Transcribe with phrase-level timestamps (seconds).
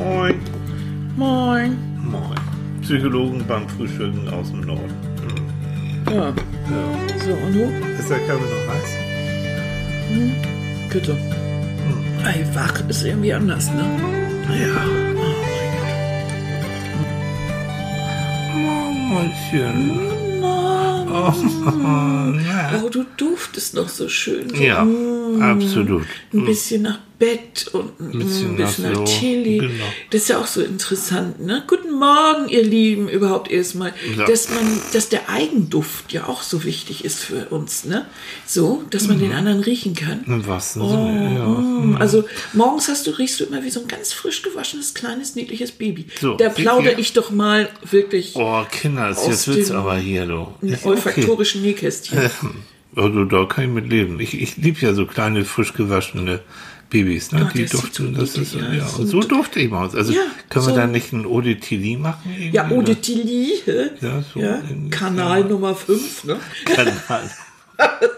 [0.00, 0.34] Moin.
[1.16, 1.76] Moin.
[2.02, 2.34] Moin.
[2.82, 4.94] Psychologen beim Frühstücken aus dem Norden.
[6.10, 6.28] Ja.
[6.28, 6.34] Ja.
[7.24, 7.64] So, und du?
[7.98, 8.90] Ist der Kaffee noch heiß?
[10.90, 11.16] Bitte.
[12.24, 13.84] Ey, wach ist irgendwie anders, ne?
[14.58, 14.84] Ja.
[18.56, 20.40] Oh Mäuschen.
[20.40, 21.08] Mann.
[21.12, 21.32] Oh,
[22.48, 22.80] ja.
[22.82, 24.48] Oh, du duftest noch so schön.
[24.48, 24.86] So, Ja,
[25.38, 26.04] mm, absolut.
[26.32, 29.58] Ein bisschen nach Bett und ein bisschen bisschen, nach nach, Chili.
[29.58, 29.84] genau.
[30.08, 31.62] Das ist ja auch so interessant, ne?
[31.66, 33.92] Guten Morgen, ihr Lieben, überhaupt erstmal.
[34.16, 34.24] Ja.
[34.24, 38.06] Dass man, dass der Eigenduft ja auch so wichtig ist für uns, ne?
[38.46, 39.20] So, dass man Mhm.
[39.20, 40.24] den anderen riechen kann.
[40.26, 41.46] Im wahrsten Oh, Sinne, ja.
[41.46, 41.96] mm.
[42.00, 42.24] Also
[42.54, 46.06] morgens hast du, riechst du immer wie so ein ganz frisch gewaschenes, kleines, niedliches Baby.
[46.18, 50.46] So, da plaudere ich doch mal wirklich Oh, Kinder, jetzt wird's aber hier, du.
[50.84, 52.18] olfaktorischen Nähkästchen.
[52.96, 54.18] Also da kann ich mit leben.
[54.20, 56.40] Ich, ich liebe ja so kleine, frisch gewaschene
[56.90, 57.44] Babys, ne?
[57.46, 58.96] Ach, die sieht duften, so das ist, ja, aus.
[58.96, 59.94] so dufte ich aus.
[59.94, 62.30] Also Ja, können wir so- da nicht ein Eau de Tilly machen?
[62.36, 63.52] irgendwie, Ja, Eau de Tilly?
[64.00, 66.36] Ja, so ja, Kanal Nummer 5, ne?
[66.64, 67.30] Kanal.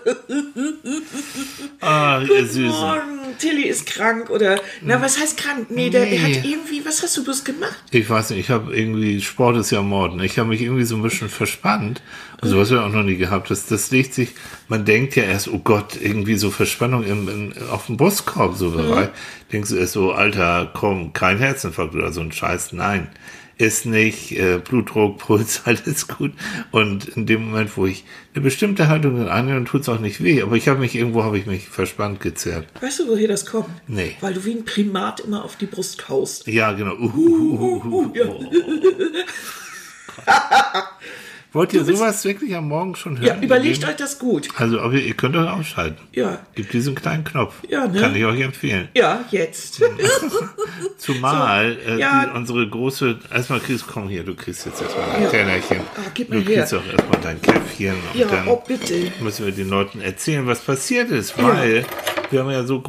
[1.81, 2.69] ah, ihr Süßen.
[2.71, 5.67] Morgen, Tilly ist krank oder, na, was heißt krank?
[5.71, 6.19] Nee, der Nee.
[6.19, 7.77] hat irgendwie, was hast du bloß gemacht?
[7.91, 10.21] Ich weiß nicht, ich habe irgendwie, Sport ist ja Morden.
[10.21, 12.03] Ich habe mich irgendwie so ein bisschen verspannt.
[12.41, 13.51] Also was wir auch noch nie gehabt.
[13.51, 14.31] Das, das legt sich,
[14.69, 18.71] man denkt ja erst, oh Gott, irgendwie so Verspannung im, im, auf dem Brustkorb so
[18.71, 19.09] Bereich.
[19.53, 22.73] Denkst du erst so, Alter, komm, kein Herzinfarkt oder so ein Scheiß.
[22.73, 23.09] Nein,
[23.59, 24.33] ist nicht.
[24.33, 26.33] Äh, Blutdruck, Puls, alles gut.
[26.71, 30.43] Und in dem Moment, wo ich eine bestimmte Haltung annehme, tut es auch nicht weh.
[30.43, 32.67] Aber ich habe mich, irgendwo habe ich mich verspannt gezerrt.
[32.81, 33.71] Weißt du, woher das kommt?
[33.87, 34.17] Nee.
[34.21, 36.47] Weil du wie ein Primat immer auf die Brust kaust.
[36.47, 36.95] Ja, genau.
[36.95, 38.13] Uh, uh, uh, uh, uh.
[38.15, 38.25] Ja.
[41.53, 43.27] Wollt ihr sowas wirklich am Morgen schon hören?
[43.27, 44.49] Ja, überlegt euch das gut.
[44.57, 45.99] Also, aber ihr könnt euch ausschalten.
[46.13, 46.39] Ja.
[46.55, 47.55] Gibt diesen kleinen Knopf.
[47.69, 48.01] Ja, ne?
[48.01, 48.89] Kann ich euch empfehlen.
[48.95, 49.83] Ja, jetzt.
[50.99, 52.25] Zumal So, äh, ja.
[52.27, 55.29] die, unsere große, erstmal kriegst, komm hier, du kriegst jetzt erstmal ein Ja.
[55.31, 55.81] Tellerchen.
[55.97, 56.55] Ah, gib du mir her.
[56.59, 59.13] kriegst auch erstmal dein Käffchen und Ja, dann oh, bitte.
[59.21, 61.85] müssen wir den Leuten erzählen, was passiert ist, weil
[62.31, 62.81] wir haben ja so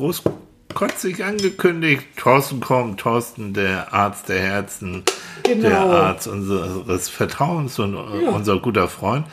[0.74, 5.04] großkotzig angekündigt, Thorsten kommt, Thorsten, der Arzt der Herzen,
[5.44, 5.70] Genau.
[5.70, 8.30] der Arzt unseres Vertrauens und Ja.
[8.30, 9.26] unser guter Freund.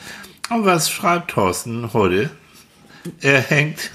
[0.49, 2.29] Und was schreibt Thorsten heute?
[3.21, 3.89] Er hängt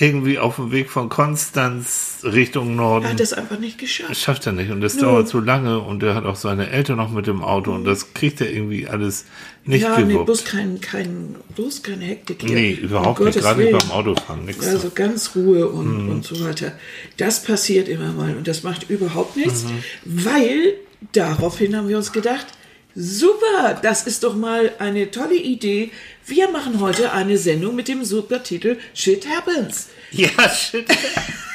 [0.00, 3.04] irgendwie auf dem Weg von Konstanz Richtung Norden.
[3.04, 4.10] Er hat das einfach nicht geschafft.
[4.10, 6.96] Das schafft er nicht und das dauert so lange und er hat auch seine Eltern
[6.96, 9.26] noch mit dem Auto und das kriegt er irgendwie alles
[9.66, 10.26] nicht ja, nee, gewuppt.
[10.26, 12.54] bloß kein, kein, bloß keine Hektik hier.
[12.54, 14.66] nee, überhaupt Um nicht, gerade nicht beim Autofahren, nichts.
[14.66, 16.10] Also ganz Ruhe und, Mhm.
[16.10, 16.72] und so weiter.
[17.18, 20.24] Das passiert immer mal und das macht überhaupt nichts, Mhm.
[20.24, 20.74] weil
[21.12, 22.46] daraufhin haben wir uns gedacht,
[22.94, 25.90] super, das ist doch mal eine tolle Idee.
[26.26, 29.88] Wir machen heute eine Sendung mit dem super Titel Shit Happens.
[30.10, 30.86] ja, shit.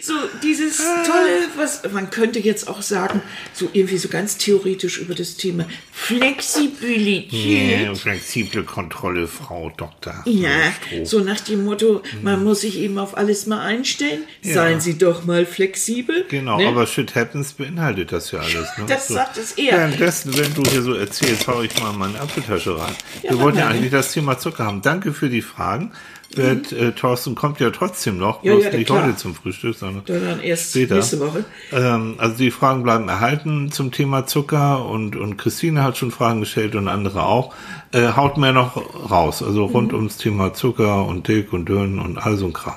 [0.00, 5.14] So dieses tolle, was man könnte jetzt auch sagen, so irgendwie so ganz theoretisch über
[5.14, 7.32] das Thema Flexibilität.
[7.32, 10.22] Yeah, flexible Kontrolle, Frau Dr.
[10.26, 10.50] Ja,
[10.86, 11.04] Stroh.
[11.04, 14.24] so nach dem Motto, man muss sich eben auf alles mal einstellen.
[14.42, 16.24] Seien Sie doch mal flexibel.
[16.28, 16.68] Genau, ne?
[16.68, 18.68] aber Shit Happens beinhaltet das ja alles.
[18.78, 18.84] Ne?
[18.86, 19.14] Das so.
[19.14, 19.78] sagt es eher.
[19.78, 22.94] Währenddessen, wenn du hier so erzählst, hau ich mal meine Apfeltasche rein.
[23.22, 24.82] Ja, Wir wollten ja eigentlich das Thema Zucker haben.
[24.82, 25.92] Danke für die Fragen.
[26.34, 29.04] Wird, äh, Thorsten kommt ja trotzdem noch, bloß ja, nicht klar.
[29.04, 30.94] heute zum Frühstück, sondern Dann erst Später.
[30.94, 31.44] nächste Woche.
[31.72, 36.38] Ähm, also die Fragen bleiben erhalten zum Thema Zucker und, und Christine hat schon Fragen
[36.40, 37.52] gestellt und andere auch.
[37.92, 38.76] Äh, haut mehr noch
[39.10, 39.72] raus, also Mhm.
[39.74, 42.76] rund ums Thema Zucker und dick und dünn und all so ein Kram.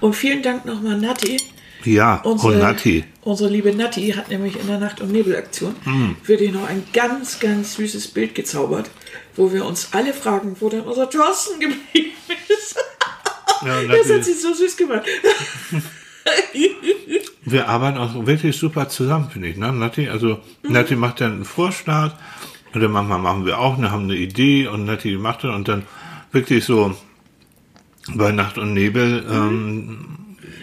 [0.00, 1.36] Und vielen Dank nochmal, Nati.
[1.84, 3.04] Ja, Unsere, und Nati.
[3.20, 6.16] unsere liebe Nati hat nämlich in der Nacht- und Nebelaktion Mhm.
[6.22, 8.88] für dich noch ein ganz, ganz süßes Bild gezaubert,
[9.36, 12.12] wo wir uns alle fragen, wo denn unser Thorsten geblieben
[12.48, 12.76] ist.
[13.64, 15.02] Ja, Das hat sie so süß gemacht.
[17.44, 20.08] Wir arbeiten auch wirklich super zusammen, finde ich, ne, Nati?
[20.08, 20.72] Also, Mhm.
[20.72, 22.12] Nati macht dann einen Vorschlag,
[22.74, 25.82] oder manchmal machen wir auch, ne, haben eine Idee und Nati macht dann und dann
[26.32, 26.94] wirklich so
[28.14, 29.28] bei Nacht und Nebel, Mhm.
[29.30, 29.98] ähm,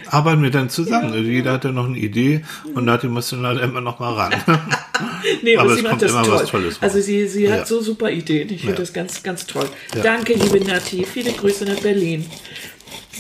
[0.07, 1.13] arbeiten wir dann zusammen.
[1.13, 2.43] Also jeder hat dann noch eine Idee
[2.73, 4.33] und Nati muss dann halt immer noch mal ran.
[5.43, 6.33] Nee, Aber aber es sie kommt macht das immer toll.
[6.33, 6.83] was Tolles raus.
[6.83, 7.65] Also sie, sie hat Ja.
[7.65, 8.49] so super Ideen.
[8.51, 8.79] Ich finde Ja.
[8.79, 9.67] das ganz, ganz toll.
[9.95, 10.01] Ja.
[10.03, 11.05] Danke, liebe Nati.
[11.05, 12.25] Viele Grüße nach Berlin.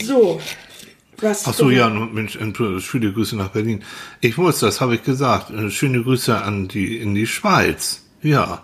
[0.05, 0.39] So,
[1.19, 1.47] was?
[1.47, 2.37] Ach so, ja, Mensch,
[2.79, 3.83] schöne Grüße nach Berlin.
[4.21, 5.51] Ich muss, das habe ich gesagt.
[5.51, 8.03] Äh, Schöne Grüße an die, in die Schweiz.
[8.21, 8.63] Ja.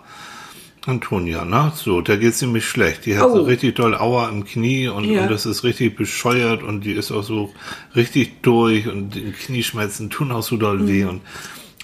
[0.86, 1.72] Antonia, ne?
[1.74, 3.04] So, da geht's nämlich schlecht.
[3.04, 3.36] Die hat Oh.
[3.36, 5.22] so richtig doll Aua im Knie und, Ja.
[5.22, 7.52] und das ist richtig bescheuert und die ist auch so
[7.94, 11.20] richtig durch und die Knieschmerzen tun auch so doll weh und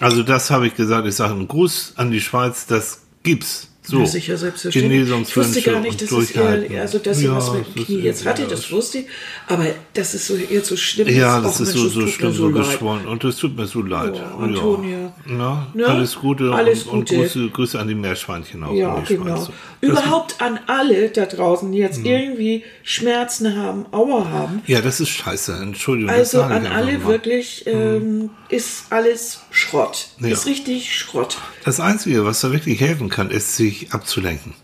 [0.00, 1.06] also das habe ich gesagt.
[1.06, 3.68] Ich sage einen Gruß an die Schweiz, das gibt's.
[3.86, 5.10] So, Ja, sicher, selbstverständlich.
[5.28, 7.84] Ich wusste gar nicht, dass und es eher, also dass sie Ja, was mit dem
[7.84, 9.06] Knie jetzt hatte, das wusste ich.
[9.46, 12.32] Aber das ist so eher so schlimm Ja, ist, das auch ist so, so schlimm,
[12.32, 13.06] so geschwollen.
[13.06, 14.14] Und es tut mir so leid.
[14.38, 14.98] Oh, Antonia.
[14.98, 15.12] Ja.
[15.26, 15.86] Na, Ne?
[15.86, 17.20] Alles Gute Alles und, und Gute.
[17.20, 18.72] Grüße, Grüße an die Meerschweinchen auch.
[18.72, 19.36] Ja, genau.
[19.36, 19.52] Schweizer.
[19.82, 24.62] Überhaupt an alle da draußen, die jetzt irgendwie Schmerzen haben, Aua haben.
[24.66, 25.58] Ja, das ist scheiße.
[25.60, 26.10] Entschuldigung.
[26.10, 27.00] Also an alle mal.
[27.00, 27.06] Hm.
[27.06, 30.08] wirklich ähm, ist alles Schrott.
[30.20, 30.28] Ja.
[30.28, 31.36] Ist richtig Schrott.
[31.64, 34.54] Das Einzige, was da wirklich helfen kann, ist, sich abzulenken.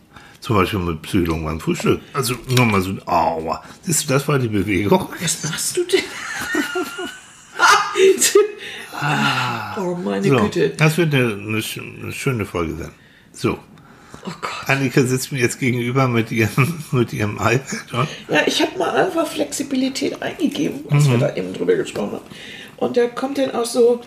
[0.40, 2.00] Zum Beispiel mit Psychologen beim Frühstück.
[2.14, 3.62] Also nur mal so, aua.
[3.86, 5.08] Das, das war die Bewegung.
[5.20, 6.00] Was machst du denn?
[9.78, 10.70] oh meine So, Güte.
[10.70, 12.90] das wird eine, eine schöne Folge sein.
[13.32, 13.58] So,
[14.26, 14.50] Oh Gott.
[14.68, 17.92] Annika sitzt mir jetzt gegenüber mit ihrem, mit ihrem iPad.
[17.92, 21.10] Und Ja, ich habe mal einfach Flexibilität eingegeben, als Mhm.
[21.12, 22.24] wir da eben drüber gesprochen haben.
[22.76, 24.02] Und da kommt dann auch so,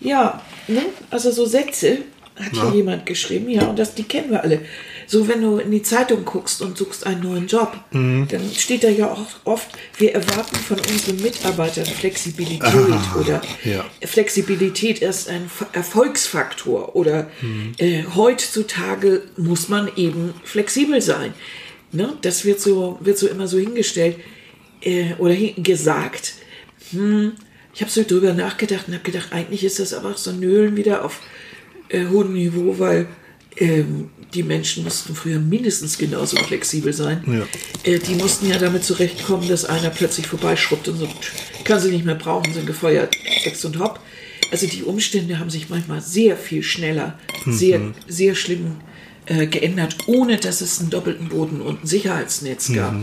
[0.00, 0.86] ja, ne?
[1.10, 1.98] also so Sätze,
[2.38, 4.60] hat hier jemand geschrieben, ja, und das, die kennen wir alle.
[5.06, 8.28] So, wenn du in die Zeitung guckst und suchst einen neuen Job, Mhm.
[8.28, 12.74] dann steht da ja auch oft, wir erwarten von unseren Mitarbeitern Flexibilität
[13.18, 13.84] oder ja.
[14.06, 17.72] Flexibilität ist ein Erfolgsfaktor oder Mhm.
[17.78, 21.32] äh, heutzutage muss man eben flexibel sein.
[21.92, 22.16] Ne?
[22.22, 24.16] Das wird so, wird so immer so hingestellt
[24.82, 26.34] äh, oder gesagt.
[26.92, 27.32] Hm,
[27.74, 30.40] ich habe so drüber nachgedacht und habe gedacht, eigentlich ist das aber auch so ein
[30.40, 31.20] Nölen wieder auf
[31.88, 33.06] äh, hohem Niveau, weil
[33.56, 37.22] ähm, die Menschen mussten früher mindestens genauso flexibel sein.
[37.26, 37.90] Ja.
[37.90, 41.08] Äh, die mussten ja damit zurechtkommen, dass einer plötzlich vorbeischrubbt und so,
[41.64, 44.00] kann sie nicht mehr brauchen, sind gefeuert, Ex und Hopp.
[44.50, 48.76] Also die Umstände haben sich manchmal sehr viel schneller, sehr, sehr schlimm
[49.26, 52.94] äh, geändert, ohne dass es einen doppelten Boden und ein Sicherheitsnetz gab.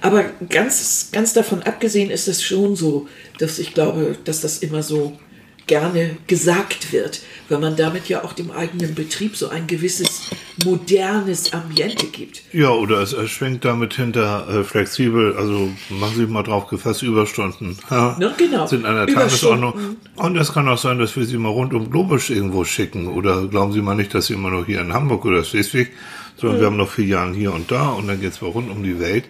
[0.00, 3.08] Aber ganz, ganz davon abgesehen ist es schon so,
[3.38, 5.18] dass ich glaube, dass das immer so
[5.66, 10.30] gerne gesagt wird, weil man damit ja auch dem eigenen Betrieb so ein gewisses
[10.64, 12.42] modernes Ambiente gibt.
[12.52, 17.02] Ja, oder es, es schwenkt damit hinter äh, flexibel, also machen Sie mal drauf gefasst,
[17.02, 17.78] Überstunden.
[17.90, 18.66] Ja, Ne, genau.
[18.66, 19.06] Sind an der.
[19.14, 19.96] Tagesordnung.
[20.16, 23.06] Und es kann auch sein, dass wir Sie mal rund um Globus irgendwo schicken.
[23.08, 25.90] Oder glauben Sie mal nicht, dass Sie immer noch hier in Hamburg oder Schleswig,
[26.36, 28.98] sondern wir haben noch Filialen hier und da und dann geht's mal rund um die
[29.00, 29.24] Welt.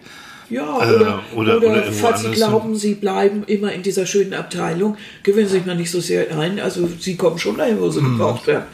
[0.49, 4.05] Ja, Äh, oder, oder- oder, oder irgendwo falls Sie glauben, Sie bleiben immer in dieser
[4.05, 6.59] schönen Abteilung, gewöhnen Sie sich mal nicht so sehr ein.
[6.59, 8.17] Also Sie kommen schon dahin, wo Sie Hm.
[8.17, 8.65] gebraucht werden.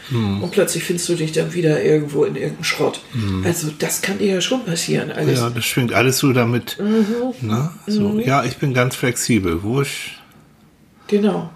[0.41, 3.01] Und plötzlich findest du dich dann wieder irgendwo in irgendeinem Schrott.
[3.13, 3.43] Hm.
[3.45, 5.11] Also das kann dir ja schon passieren.
[5.11, 5.39] Alles.
[5.39, 6.77] Ja, das schwingt alles so damit.
[6.79, 7.05] Mhm.
[7.41, 8.19] Na, so.
[8.19, 9.63] Ja, ich bin ganz flexibel.
[9.63, 10.19] Wurscht.
[11.07, 11.49] Genau.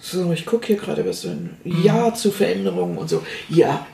[0.00, 1.82] So, ich gucke hier gerade was so ein Mhm.
[1.82, 3.22] Ja zu Veränderungen und so.
[3.48, 3.86] Ja,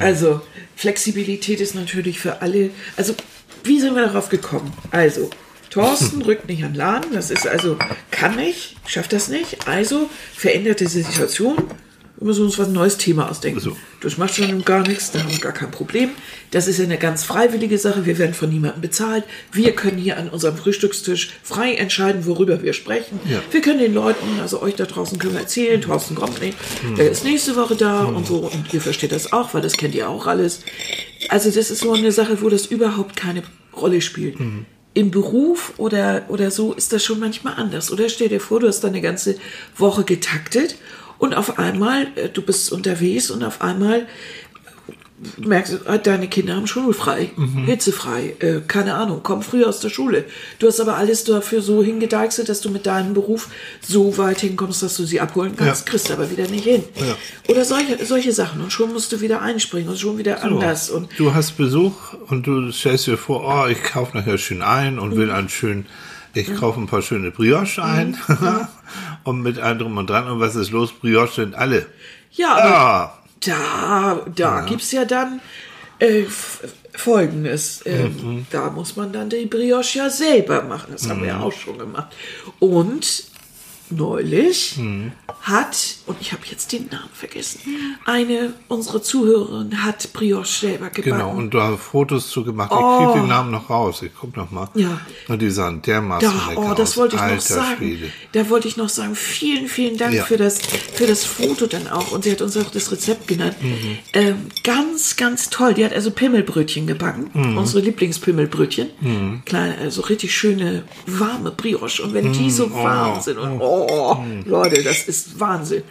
[0.00, 0.40] also
[0.76, 2.70] Flexibilität ist natürlich für alle.
[2.96, 3.14] Also,
[3.68, 4.72] wie sind wir darauf gekommen?
[4.90, 5.30] Also,
[5.70, 7.76] Thorsten rückt nicht an den Laden, das ist also,
[8.10, 9.68] kann nicht, schafft das nicht.
[9.68, 11.56] Also, veränderte Situation,
[12.18, 13.60] wir müssen uns was ein neues Thema ausdenken.
[13.60, 13.76] So.
[14.00, 16.10] Das macht schon gar nichts, da haben wir gar kein Problem.
[16.50, 19.22] Das ist ja eine ganz freiwillige Sache, wir werden von niemandem bezahlt.
[19.52, 23.20] Wir können hier an unserem Frühstückstisch frei entscheiden, worüber wir sprechen.
[23.24, 23.40] Ja.
[23.52, 26.58] Wir können den Leuten, also euch da draußen können wir erzählen, Thorsten kommt nicht,
[26.96, 29.94] der ist nächste Woche da und so und ihr versteht das auch, weil das kennt
[29.94, 30.62] ihr auch alles.
[31.28, 33.42] Also das ist so eine Sache, wo das überhaupt keine
[33.78, 34.36] Rolle spielt.
[34.94, 37.92] Im Beruf oder, oder so ist das schon manchmal anders.
[37.92, 39.36] Oder stell dir vor, du hast da eine ganze
[39.76, 40.76] Woche getaktet
[41.18, 44.06] und auf einmal, äh, du bist unterwegs und auf einmal
[45.38, 47.30] merkst du, äh, deine Kinder haben schulfrei,
[47.66, 50.24] hitzefrei, äh, keine Ahnung, kommen früh aus der Schule.
[50.58, 53.48] Du hast aber alles dafür so hingedeichselt, dass du mit deinem Beruf
[53.80, 55.90] so weit hinkommst, dass du sie abholen kannst, Ja.
[55.90, 56.84] kriegst aber wieder nicht hin.
[56.96, 57.16] Ja.
[57.48, 61.08] Oder solche, solche Sachen und schon musst du wieder einspringen und schon wieder anders und
[61.18, 61.94] Du hast Besuch
[62.28, 65.16] und du stellst dir vor, oh, ich kaufe nachher schön ein und Mhm.
[65.18, 65.86] will einen schönen,
[66.34, 68.16] ich kaufe ein paar schöne Brioche ein
[69.24, 70.28] und mit allem drum und dran.
[70.28, 70.92] Und was ist los?
[70.92, 71.86] Brioche sind alle.
[72.32, 75.40] ja, aber Ah, da, da gibt's ja dann
[75.98, 76.24] äh,
[76.94, 77.82] Folgendes.
[77.86, 78.46] Ähm, Mhm.
[78.50, 80.88] Da muss man dann die Brioche ja selber machen.
[80.92, 82.08] Das haben wir ja auch schon gemacht.
[82.58, 83.24] Und
[83.90, 85.12] neulich Mhm.
[85.42, 85.76] hat,
[86.06, 87.60] und ich habe jetzt den Namen vergessen,
[88.04, 91.02] eine unserer Zuhörerinnen hat Brioche selber gebacken.
[91.18, 91.30] genau.
[91.30, 92.70] Und du hast Fotos zu gemacht.
[92.72, 94.02] Ich krieg den Namen noch raus.
[94.02, 94.68] Ich guck noch mal.
[94.74, 94.78] Oh.
[94.78, 95.00] Ja.
[95.28, 96.96] Und die sahen dermaßen Da, lecker oh, das aus.
[96.96, 97.76] wollte ich noch Alter sagen.
[97.78, 98.10] Schwede.
[98.32, 100.24] Da wollte ich noch sagen, vielen, vielen Dank Ja.
[100.24, 100.58] für, das,
[100.94, 102.12] für das Foto dann auch.
[102.12, 103.56] Und sie hat uns auch das Rezept genannt.
[103.62, 103.98] Mhm.
[104.12, 105.74] Ähm, ganz, ganz toll.
[105.74, 107.30] Die hat also Pimmelbrötchen gebacken.
[107.32, 107.56] Mhm.
[107.58, 108.88] Unsere Lieblingspimmelbrötchen.
[109.44, 112.02] Kleine, also richtig schöne, warme Brioche.
[112.02, 113.77] Und wenn die so warm sind und oh,
[114.46, 115.82] Leute, das ist Wahnsinn.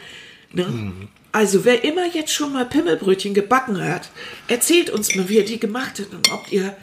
[0.54, 0.66] Ne?
[0.68, 0.94] Mhm.
[1.32, 4.10] Also wer immer jetzt schon mal Pimmelbrötchen gebacken hat,
[4.48, 6.76] erzählt uns mal, wie er die gemacht hat und ob ihr,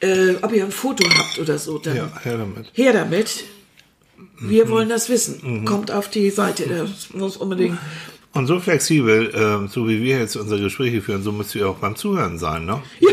[0.00, 1.78] äh, ob ihr ein Foto habt oder so.
[1.78, 2.70] Dann Ja, her damit.
[2.72, 3.44] Her damit.
[4.40, 4.70] Wir Mhm.
[4.70, 5.64] wollen das wissen.
[5.64, 6.64] Kommt auf die Seite.
[6.66, 7.78] Das muss unbedingt
[8.32, 11.76] Und so flexibel, äh, so wie wir jetzt unsere Gespräche führen, so müsst ihr auch
[11.76, 12.80] beim Zuhören sein, ne?
[13.00, 13.08] Ja.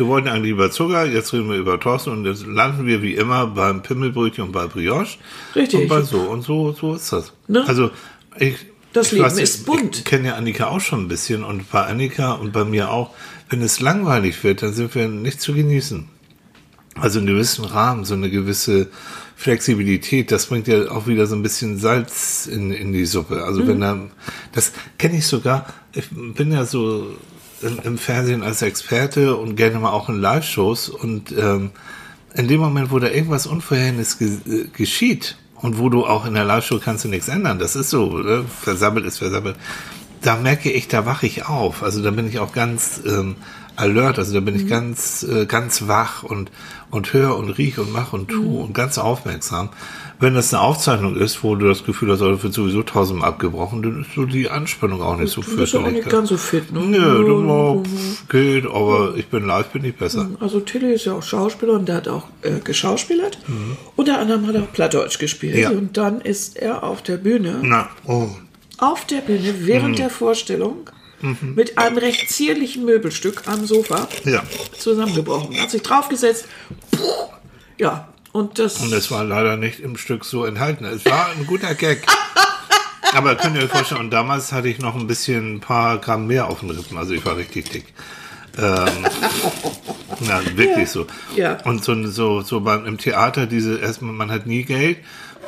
[0.00, 3.16] Wir wollten eigentlich über Zucker, jetzt reden wir über Thorsten und jetzt landen wir wie
[3.16, 5.18] immer beim Pimmelbrötchen und bei Brioche.
[5.54, 5.82] Richtig.
[5.82, 7.34] Und bei so und so, so ist das.
[7.48, 7.62] Ne?
[7.68, 7.90] Also
[8.38, 8.54] ich,
[8.94, 9.98] Das ich Leben weiß, ist bunt.
[9.98, 13.10] Ich kenne ja Annika auch schon ein bisschen und bei Annika und bei mir auch,
[13.50, 16.08] wenn es langweilig wird, dann sind wir nicht zu genießen.
[16.94, 18.88] Also einen gewissen Rahmen, so eine gewisse
[19.36, 23.44] Flexibilität, das bringt ja auch wieder so ein bisschen Salz in, in die Suppe.
[23.44, 23.98] Also wenn da,
[24.52, 27.18] das kenne ich sogar, ich bin ja so
[27.62, 31.70] im, im Fernsehen als Experte und gerne mal auch in Live-Shows und ähm,
[32.34, 36.34] in dem Moment, wo da irgendwas Unvorhergesehenes ge äh, geschieht und wo du auch in
[36.34, 38.44] der Live-Show kannst du nichts ändern, das ist so, ne?
[38.44, 39.56] versammelt ist versammelt,
[40.22, 41.82] da merke ich, da wache ich auf.
[41.82, 43.36] Also da bin ich auch ganz ähm,
[43.80, 46.50] alert, also da bin ich ganz, äh, ganz wach und,
[46.90, 49.70] und höre und rieche und mache und tu und ganz aufmerksam.
[50.20, 53.30] Wenn das eine Aufzeichnung ist, wo du das Gefühl hast, oh, das wird sowieso tausendmal
[53.30, 56.36] abgebrochen, dann ist so die Anspannung auch nicht so Du bist auch nicht ganz so
[56.36, 56.80] fit, ne?
[56.80, 60.28] Nö, du pff, geht, aber ich bin live, bin ich besser.
[60.38, 63.38] Also Tilly ist ja auch Schauspieler und der hat auch äh, geschauspielert.
[63.96, 65.56] Unter anderem hat er auch Plattdeutsch gespielt.
[65.56, 65.70] Ja.
[65.70, 68.28] Und dann ist er auf der Bühne, Na, oh,
[68.76, 69.96] auf der Bühne während Mhm.
[69.96, 70.90] der Vorstellung
[71.22, 74.42] mit einem recht zierlichen Möbelstück am Sofa ja.
[74.78, 75.60] zusammengebrochen.
[75.60, 76.46] Hat sich draufgesetzt.
[76.90, 77.02] Puh,
[77.78, 78.78] ja, und das.
[78.80, 80.84] Und es war leider nicht im Stück so enthalten.
[80.84, 82.06] Es war ein guter Gag.
[83.12, 86.26] Aber könnt ihr euch vorstellen, und damals hatte ich noch ein bisschen ein paar Gramm
[86.26, 87.84] mehr auf den Rippen, also ich war richtig dick.
[88.56, 88.86] Ähm,
[90.20, 91.06] na, wirklich so.
[91.36, 91.58] Ja.
[91.64, 94.98] Und so, so, so beim, im Theater, diese, erstmal, man hat nie Geld.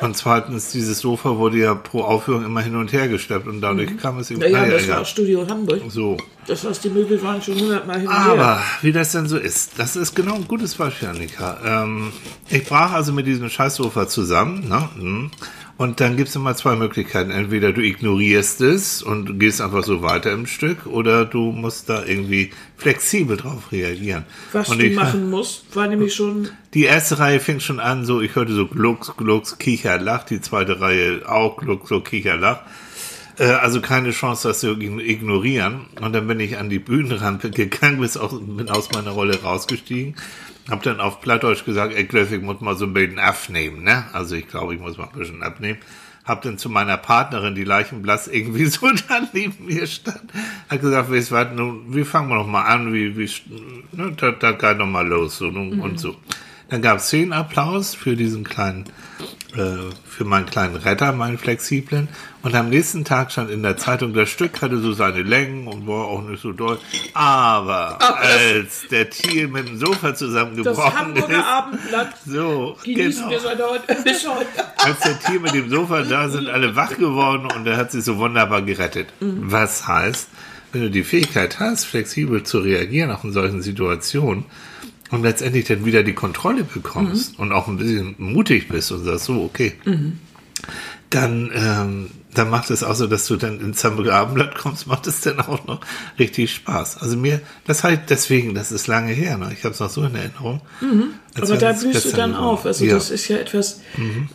[0.01, 3.95] Und zweitens, dieses Sofa wurde ja pro Aufführung immer hin und her geschleppt und dadurch
[3.97, 5.81] kam es eben, naja, naja, das war Studio Hamburg.
[5.87, 6.17] so.
[6.47, 8.31] Das heißt, die Möbel waren schon hundertmal hin und her.
[8.33, 11.57] Aber wie das denn so ist, das ist genau ein gutes Beispiel, Annika.
[11.63, 12.11] Ähm,
[12.49, 15.29] ich brach also mit diesem Scheißsofa zusammen, ne?
[15.75, 17.31] Und dann gibt's immer zwei Möglichkeiten.
[17.31, 22.05] Entweder du ignorierst es und gehst einfach so weiter im Stück, oder du musst da
[22.05, 24.25] irgendwie flexibel drauf reagieren.
[24.51, 26.49] Was und du ich, machen musst, war nämlich schon.
[26.75, 30.23] Die erste Reihe fing schon an, so ich hörte so Glucks, Glucks, Kicher, Lach.
[30.25, 32.61] Die zweite Reihe auch Glucks, so Kicher, Lach.
[33.39, 35.87] Äh, also keine Chance, das zu ignorieren.
[36.01, 40.15] Und dann bin ich an die Bühnenrampe gegangen, bis aus, bin aus meiner Rolle rausgestiegen.
[40.69, 44.05] Hab dann auf Plattdeutsch gesagt, ey Cliff, ich muss mal so ein bisschen abnehmen, ne?
[44.13, 45.79] Also ich glaube, ich muss mal ein bisschen abnehmen.
[46.23, 50.31] Hab dann zu meiner Partnerin, die Leichenblass irgendwie so da neben mir stand,
[50.69, 53.29] hat gesagt, weißt was, nun, wir fangen mal noch mal an, wie, wie,
[53.91, 56.15] ne, da, da geht noch mal los, so, nun, und so.
[56.73, 58.85] Dann gab es zehn Applaus für diesen kleinen,
[59.55, 62.07] äh, für meinen kleinen Retter, meinen flexiblen.
[62.41, 65.85] Und am nächsten Tag stand in der Zeitung, das Stück hatte so seine Längen und
[65.85, 66.79] war auch nicht so doll.
[67.13, 73.41] Aber als der Tier mit dem Sofa Das zusammengebrochen Hamburger ist, Abendblatt so, genießen genau.
[73.43, 74.47] wir bis heute.
[74.77, 78.03] Als der Tier mit dem Sofa da sind, alle wach geworden und er hat sich
[78.03, 79.13] so wunderbar gerettet.
[79.19, 80.27] Was heißt,
[80.71, 84.45] wenn du die Fähigkeit hast, flexibel zu reagieren auch in solchen Situationen
[85.13, 89.25] und letztendlich dann wieder die Kontrolle bekommst und auch ein bisschen mutig bist und sagst
[89.25, 89.73] so, okay,
[91.09, 95.05] dann, ähm, dann macht es auch so, dass du dann ins Hamburger Abendblatt kommst, macht
[95.05, 95.81] es dann auch noch
[96.17, 96.97] richtig Spaß.
[96.97, 99.51] Also mir, das halt deswegen, das ist lange her, ne?
[99.53, 100.61] ich habe es noch so in Erinnerung.
[101.35, 102.65] Als Aber da blühst du dann auf.
[102.65, 102.95] Also Ja.
[102.95, 103.81] das ist ja etwas,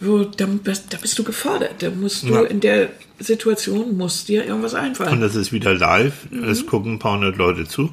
[0.00, 1.76] wo da, da bist du gefordert.
[1.82, 2.42] Da musst du Ja.
[2.42, 5.20] in der Situation muss dir irgendwas Und einfallen.
[5.20, 6.30] das ist wieder live.
[6.30, 6.44] Mhm.
[6.44, 7.90] Es gucken ein paar hundert Leute zu.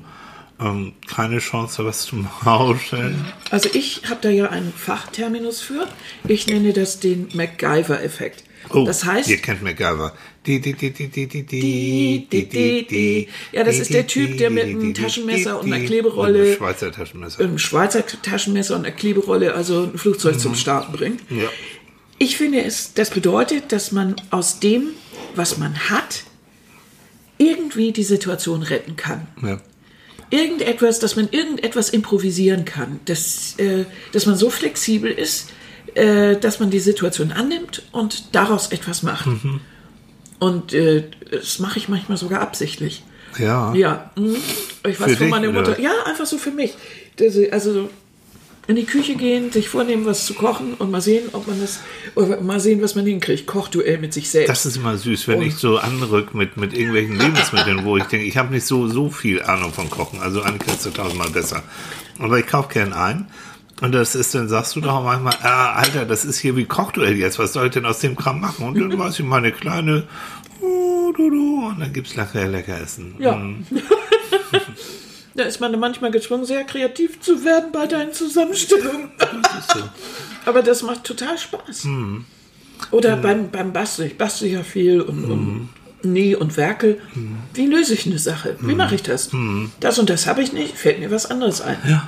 [0.60, 3.26] Ähm, keine Chance, was zu mauscheln.
[3.52, 5.88] Also ich habe da ja einen Fachterminus für.
[6.28, 8.44] Ich nenne das den MacGyver-Effekt.
[8.70, 10.14] Oh, das heißt, ihr kennt MacGyver.
[10.46, 13.28] Die, die, die, die, die, die, Die, die, die, die.
[13.52, 17.44] Ja, das ist der Typ, der mit einem Taschenmesser und einer Kleberolle- einem Schweizer Taschenmesser.
[17.44, 20.40] ein Schweizer Taschenmesser und eine Kleberolle, also ein Flugzeug Mhm.
[20.40, 21.22] zum Starten bringt.
[21.30, 21.50] Ja.
[22.18, 24.90] Ich finde es, das bedeutet, dass man aus dem,
[25.36, 26.24] was man hat,
[27.38, 29.28] irgendwie die Situation retten kann.
[29.44, 29.60] ja.
[30.30, 35.52] Irgendetwas, dass man irgendetwas improvisieren kann, dass, äh, dass man so flexibel ist,
[35.94, 39.28] äh, dass man die Situation annimmt und daraus etwas macht.
[39.28, 39.62] Mhm.
[40.40, 43.04] Und äh, das mache ich manchmal sogar absichtlich.
[43.38, 43.74] Ja.
[43.74, 44.36] Ja, mhm.
[44.88, 45.60] ich weiß Für meiner oder?
[45.60, 45.80] Mutter.
[45.80, 46.74] Ja, einfach so für mich.
[47.52, 47.90] Also so
[48.68, 51.82] in die Küche gehen, sich vornehmen, was zu kochen und mal sehen, ob man das,
[52.16, 53.46] oder mal sehen, was man hinkriegt.
[53.46, 54.50] Kochduell mit sich selbst.
[54.50, 58.26] Das ist immer süß, wenn ich so anrück mit, mit irgendwelchen Lebensmitteln, wo ich denke,
[58.26, 60.20] ich habe nicht so, so viel Ahnung von Kochen.
[60.20, 61.64] Also Annika ist tausendmal besser.
[62.18, 63.28] Aber ich kaufe gern ein.
[63.82, 67.18] Und das ist, dann sagst du doch manchmal, ah, Alter, das ist hier wie Kochduell
[67.18, 67.38] jetzt.
[67.38, 68.68] Was soll ich denn aus dem Kram machen?
[68.68, 70.08] Und dann weiß ich meine kleine,
[71.16, 73.16] du, du, und dann gibt's lecker, lecker Essen.
[73.20, 73.40] Ja.
[75.36, 79.12] Da ist man manchmal gezwungen, sehr kreativ zu werden bei deinen Zusammenstellungen.
[80.46, 81.84] Aber das macht total Spaß.
[81.86, 82.26] Mhm.
[82.92, 84.10] Oder beim, beim Basteln.
[84.10, 85.70] Ich bastel ja viel und, und
[86.06, 87.00] Nee, und werke,
[87.54, 88.58] wie löse ich eine Sache?
[88.62, 89.32] Wie mache ich das?
[89.80, 91.78] Das und das habe ich nicht, fällt mir was anderes ein.
[91.88, 92.08] Ja.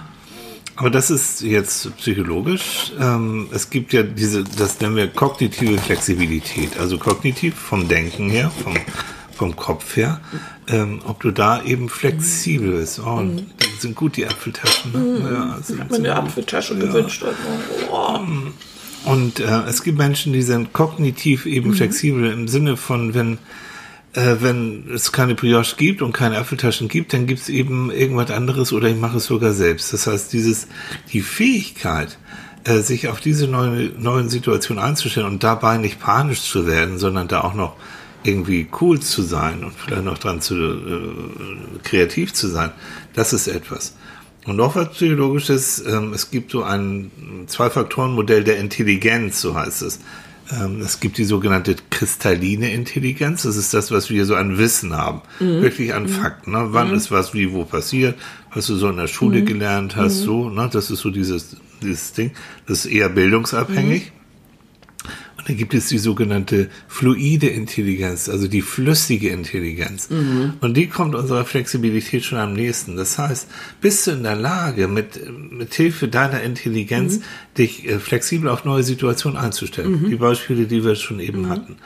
[0.75, 2.91] Aber das ist jetzt psychologisch.
[2.99, 6.77] Ähm, es gibt ja diese, das nennen wir kognitive Flexibilität.
[6.77, 8.75] Also kognitiv vom Denken her, vom,
[9.37, 10.19] vom Kopf her.
[10.67, 12.99] Ähm, ob du da eben flexibel bist.
[12.99, 13.37] Oh, Mhm.
[13.61, 14.91] die sind gut, die Apfeltaschen.
[14.91, 15.29] Ne?
[15.31, 17.23] Ja, sind Ich habe mir eine Apfeltasche gewünscht.
[17.23, 17.37] heute
[17.89, 18.53] Morgen.
[19.05, 19.11] Oh.
[19.11, 21.51] Und äh, es gibt Menschen, die sind kognitiv Mhm.
[21.53, 23.37] eben flexibel im Sinne von, wenn,
[24.13, 28.31] äh, wenn es keine Brioche gibt und keine Apfeltaschen gibt, dann gibt es eben irgendwas
[28.31, 29.93] anderes oder ich mache es sogar selbst.
[29.93, 30.67] Das heißt, dieses,
[31.13, 32.17] die Fähigkeit,
[32.65, 37.29] äh, sich auf diese neue, neuen Situation einzustellen und dabei nicht panisch zu werden, sondern
[37.29, 37.77] da auch noch
[38.23, 42.71] irgendwie cool zu sein und vielleicht noch dran zu äh, kreativ zu sein,
[43.13, 43.95] das ist etwas.
[44.45, 47.11] Und noch was Psychologisches, ähm, es gibt so ein
[47.47, 49.99] Zwei-Faktoren-Modell der Intelligenz, so heißt es.
[50.51, 54.95] Ähm, es gibt die sogenannte kristalline Intelligenz, das ist das, was wir so an Wissen
[54.95, 56.51] haben, wirklich an Fakten.
[56.51, 56.67] Ne?
[56.69, 58.17] Wann ist was wie wo passiert,
[58.53, 60.69] was du so in der Schule gelernt hast, so, ne?
[60.71, 62.31] das ist so dieses, dieses Ding,
[62.65, 64.13] das ist eher bildungsabhängig.
[65.47, 70.09] Dann gibt es die sogenannte fluide Intelligenz, also die flüssige Intelligenz.
[70.59, 72.97] Und die kommt unserer Flexibilität schon am nächsten.
[72.97, 73.47] Das heißt,
[73.79, 77.21] bist du in der Lage, mit, mit Hilfe deiner Intelligenz
[77.57, 80.09] dich äh, flexibel auf neue Situationen einzustellen.
[80.09, 81.77] Die Beispiele, die wir schon eben hatten.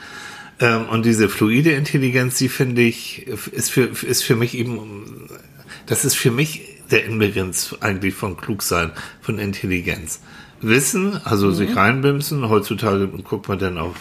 [0.60, 5.28] Ähm, und diese fluide Intelligenz, die finde ich, ist für, ist für mich eben,
[5.86, 8.92] das ist für mich der Inbegriff eigentlich von Klugsein,
[9.22, 10.20] von Intelligenz.
[10.62, 13.96] Wissen, also sich reinbimsen, heutzutage guckt man dann auf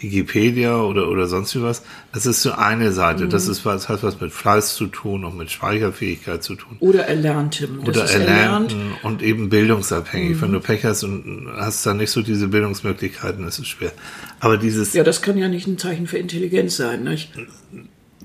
[0.00, 1.82] Wikipedia oder, oder sonst wie was.
[2.12, 3.28] Das ist so eine Seite.
[3.28, 6.76] Das ist was, hat was mit Fleiß zu tun und mit Speicherfähigkeit zu tun.
[6.80, 7.80] Oder Erlerntem.
[7.84, 8.76] Das Oder ist erlernt.
[9.02, 10.40] und eben bildungsabhängig.
[10.40, 13.92] Wenn du Pech hast und hast dann nicht so diese Bildungsmöglichkeiten, ist es schwer.
[14.40, 17.02] Aber dieses, Ja, das kann ja nicht ein Zeichen für Intelligenz sein.
[17.02, 17.32] Nicht?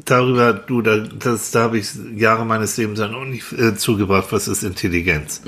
[0.06, 4.28] Darüber, du, da, das, da habe ich Jahre meines Lebens dann auch nicht äh, zugebracht,
[4.32, 5.42] was ist Intelligenz.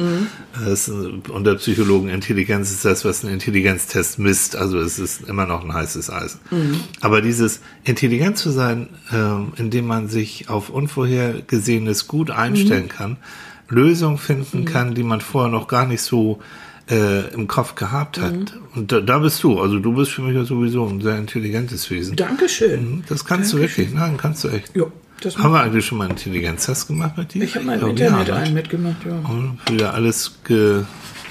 [0.54, 4.56] Das ist, äh, unter Psychologen Intelligenz ist das, was ein Intelligenztest misst.
[4.56, 6.40] Also es ist immer noch ein heißes Eisen.
[7.02, 13.18] Aber dieses intelligent zu sein, ähm, indem man sich auf Unvorhergesehenes gut einstellen kann,
[13.70, 16.40] Lösungen finden kann, die man vorher noch gar nicht so
[16.89, 18.33] äh, im Kopf gehabt hat.
[18.75, 19.59] Und da, da bist du.
[19.59, 22.15] Also du bist für mich ja sowieso ein sehr intelligentes Wesen.
[22.15, 23.03] Dankeschön.
[23.09, 23.91] Das kannst du wirklich.
[23.93, 24.75] Nein, kannst du echt.
[24.75, 24.85] Ja,
[25.21, 27.43] das Haben wir eigentlich schon mal einen Intelligenztest gemacht mit dir?
[27.43, 28.41] ich habe mal im Internet ja, ne?
[28.41, 28.98] einen mitgemacht.
[29.05, 29.29] Ja.
[29.29, 30.83] Und wieder alles ge,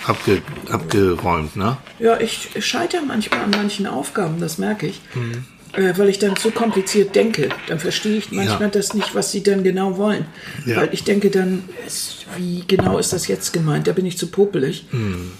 [0.07, 1.77] abge, abgeräumt, ne?
[1.99, 5.01] ja, ich scheitere manchmal an manchen Aufgaben, das merke ich.
[5.15, 5.45] Mhm.
[5.75, 7.49] Äh, weil ich dann zu kompliziert denke.
[7.67, 8.69] Dann verstehe ich manchmal Ja.
[8.69, 10.25] das nicht, was sie dann genau wollen.
[10.67, 10.77] Ja.
[10.77, 11.65] Weil ich denke dann,
[12.37, 13.89] wie genau ist das jetzt gemeint?
[13.89, 14.87] Da bin ich zu popelig.
[14.93, 15.33] Mhm.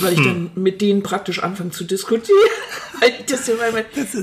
[0.00, 2.38] Weil ich dann mit denen praktisch anfange zu diskutieren.
[3.00, 3.64] Weil das immer,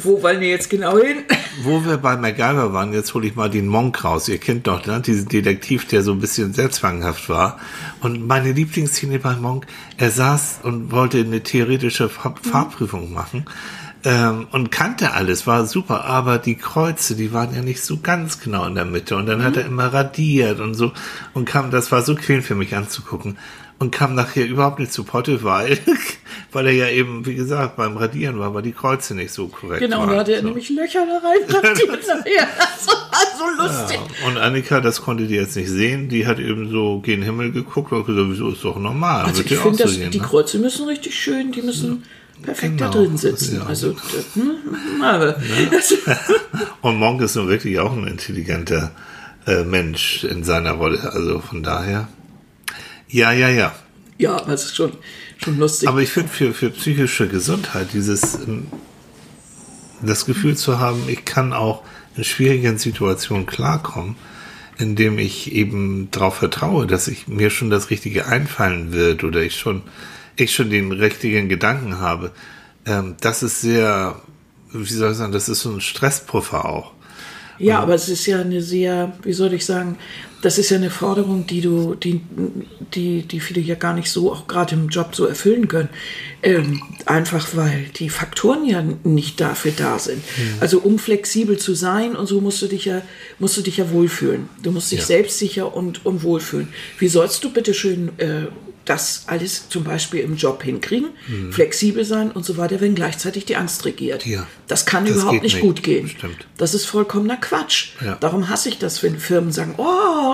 [0.03, 1.23] wo wollen wir jetzt genau hin?
[1.63, 4.27] Wo wir bei MacGyver waren, jetzt hole ich mal den Monk raus.
[4.29, 4.99] Ihr kennt doch, ne?
[5.01, 7.59] Diesen Detektiv, der so ein bisschen selbstzwanghaft war.
[7.99, 13.45] Und meine Lieblingsszene bei Monk, er saß und wollte eine theoretische Fahr Fahrprüfung machen.
[14.05, 18.39] Ähm, und kannte alles, war super, aber die Kreuze, die waren ja nicht so ganz
[18.39, 19.15] genau in der Mitte.
[19.15, 20.91] Und dann hat er immer radiert und so
[21.33, 23.37] und kam, das war so quälend für mich anzugucken.
[23.83, 25.77] Und kam nachher überhaupt nicht zu Potte, weil,
[26.53, 29.81] weil er ja eben, wie gesagt, beim Radieren war, weil die Kreuze nicht so korrekt
[29.81, 30.09] Genau, waren.
[30.11, 30.45] da hat er so.
[30.47, 32.47] nämlich Löcher da rein nachher.
[32.57, 33.99] Das war so lustig.
[34.25, 37.91] Und Annika, das konnte die jetzt nicht sehen, die hat eben so gen Himmel geguckt
[37.91, 39.25] und gesagt, wieso ist doch normal.
[39.25, 40.23] Also ich finde, so die ne?
[40.25, 42.03] Kreuze müssen richtig schön, die müssen
[42.41, 43.57] perfekt da Genau, drin sitzen.
[43.57, 43.65] ja.
[43.65, 43.95] Also,
[44.35, 45.35] hm, aber,
[45.71, 45.93] das,
[46.81, 48.91] Und Monk ist nun wirklich auch ein intelligenter
[49.45, 51.11] äh, Mensch in seiner Rolle.
[51.11, 52.07] Also von daher.
[53.13, 53.75] Ja, ja, ja.
[54.17, 54.91] ja, es ist schon,
[55.37, 55.87] schon lustig.
[55.87, 58.65] Aber ich finde für, für psychische Gesundheit dieses ähm,
[60.01, 61.83] das Gefühl zu haben, ich kann auch
[62.17, 64.15] in schwierigen Situationen klarkommen,
[64.79, 69.59] indem ich eben darauf vertraue, dass ich mir schon das Richtige einfallen wird oder ich
[69.59, 69.83] schon
[70.35, 72.31] ich schon den richtigen Gedanken habe.
[72.87, 74.19] Ähm, das ist sehr,
[74.71, 76.93] wie soll ich sagen, das ist so ein Stresspuffer auch.
[77.59, 79.99] Ja, aber es ist ja eine sehr, wie soll ich sagen,
[80.43, 82.19] das ist ja eine Forderung, die du, die,
[82.93, 85.87] die, die viele ja gar nicht so, auch gerade im Job so erfüllen können.
[86.43, 90.21] Ähm, einfach weil die Faktoren ja nicht dafür da sind.
[90.59, 93.01] Also um flexibel zu sein und so musst du dich ja,
[93.39, 94.49] musst du dich ja wohlfühlen.
[94.61, 95.05] Du musst dich Ja.
[95.05, 96.67] selbstsicher und, und wohlfühlen.
[96.99, 98.47] Wie sollst du bitte schön äh,
[98.85, 101.09] das alles zum Beispiel im Job hinkriegen,
[101.51, 104.25] flexibel sein und so weiter, wenn gleichzeitig die Angst regiert?
[104.25, 104.31] Mhm.
[104.33, 104.47] Ja.
[104.67, 105.61] Das kann Das überhaupt nicht nicht.
[105.61, 106.07] gut gehen.
[106.09, 106.45] Stimmt.
[106.57, 107.89] Das ist vollkommener Quatsch.
[108.03, 108.15] Ja.
[108.19, 109.83] Darum hasse ich das, wenn Firmen sagen, oh,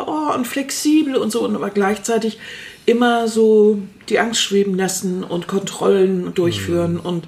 [0.07, 2.37] oh, und flexibel und so, und aber gleichzeitig
[2.89, 6.99] immer so die Angst schweben lassen und Kontrollen durchführen Mhm.
[7.01, 7.27] und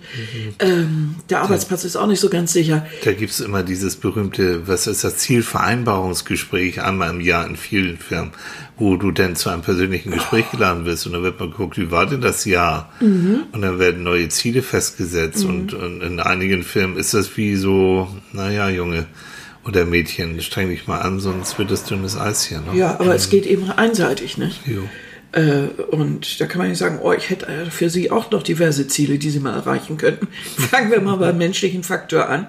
[0.59, 2.85] ähm, der Arbeitsplatz ist auch nicht so ganz sicher.
[3.03, 8.31] Da gibt's immer dieses berühmte, was ist das Zielvereinbarungsgespräch einmal im Jahr in vielen Firmen,
[8.77, 11.91] wo du dann zu einem persönlichen Gespräch geladen wirst und dann wird mal geguckt, wie
[11.91, 12.91] war denn das Jahr?
[12.99, 18.07] Und dann werden neue Ziele festgesetzt und, und in einigen Firmen ist das wie so,
[18.33, 19.05] naja, Junge
[19.67, 22.61] oder Mädchen, streng dich mal an, sonst wird das dünnes Eis hier.
[22.61, 22.75] Ne?
[22.79, 24.49] Ja, aber es geht eben einseitig, ne?
[24.65, 24.81] Jo.
[25.33, 28.87] Äh, und da kann man nicht sagen, oh, ich hätte für Sie auch noch diverse
[28.87, 30.27] Ziele, die Sie mal erreichen könnten.
[30.57, 32.47] Fangen wir mal beim menschlichen Faktor an,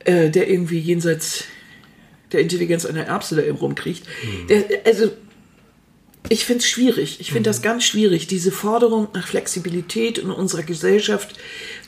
[0.00, 1.44] äh, der irgendwie jenseits
[2.32, 4.04] der Intelligenz einer Erbse da eben rumkriegt.
[4.48, 5.12] Der, also,
[6.28, 7.20] ich finde es schwierig.
[7.20, 11.36] Ich finde das ganz schwierig, diese Forderung nach Flexibilität in unserer Gesellschaft.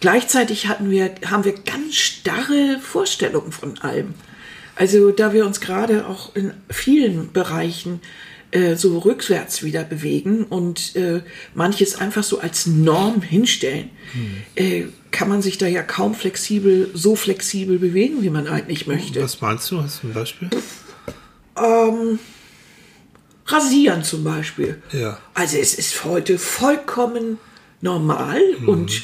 [0.00, 4.14] Gleichzeitig hatten wir, haben wir ganz starre Vorstellungen von allem.
[4.76, 8.33] Also da wir uns gerade auch in vielen Bereichen äh,
[8.76, 11.22] so rückwärts wieder bewegen und äh,
[11.54, 13.90] manches einfach so als Norm hinstellen,
[14.54, 19.22] äh, kann man sich da ja kaum flexibel, so flexibel bewegen, wie man eigentlich möchte.
[19.22, 19.82] Was meinst du?
[19.82, 20.50] Hast du ein Beispiel?
[23.46, 24.82] Rasieren zum Beispiel.
[24.92, 25.18] Ja.
[25.34, 27.38] Also es ist heute vollkommen
[27.80, 29.02] normal und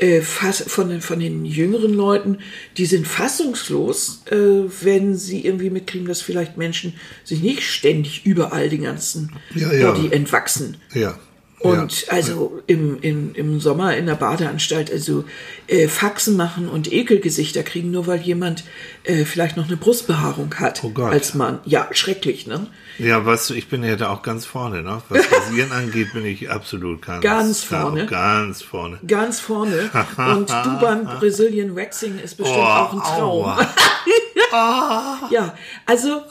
[0.00, 2.38] äh, von, den, von den jüngeren Leuten,
[2.76, 4.36] die sind fassungslos, äh,
[4.82, 9.92] wenn sie irgendwie mitkriegen, dass vielleicht Menschen sich nicht ständig überall den ganzen Ja, ja.
[9.92, 10.78] Body entwachsen.
[10.94, 11.18] Ja.
[11.60, 12.12] Und ja.
[12.14, 15.24] also im, im, im Sommer in der Badeanstalt also
[15.66, 18.64] äh, Faxen machen und Ekelgesichter kriegen, nur weil jemand
[19.04, 21.58] äh, vielleicht noch eine Brustbehaarung hat Oh als Mann.
[21.64, 22.66] Ja, schrecklich, ne?
[22.98, 25.00] Ja, weißt du, ich bin ja da auch ganz vorne, ne?
[25.08, 28.04] Was Rasieren angeht, bin ich absolut ganz, Ganz vorne.
[28.06, 28.98] Ganz vorne.
[29.06, 29.90] Ganz vorne.
[30.16, 33.44] Und du beim Brazilian Waxing ist bestimmt Oh, auch ein Traum.
[33.44, 33.68] aua.
[35.30, 35.54] Ja,
[35.86, 36.22] also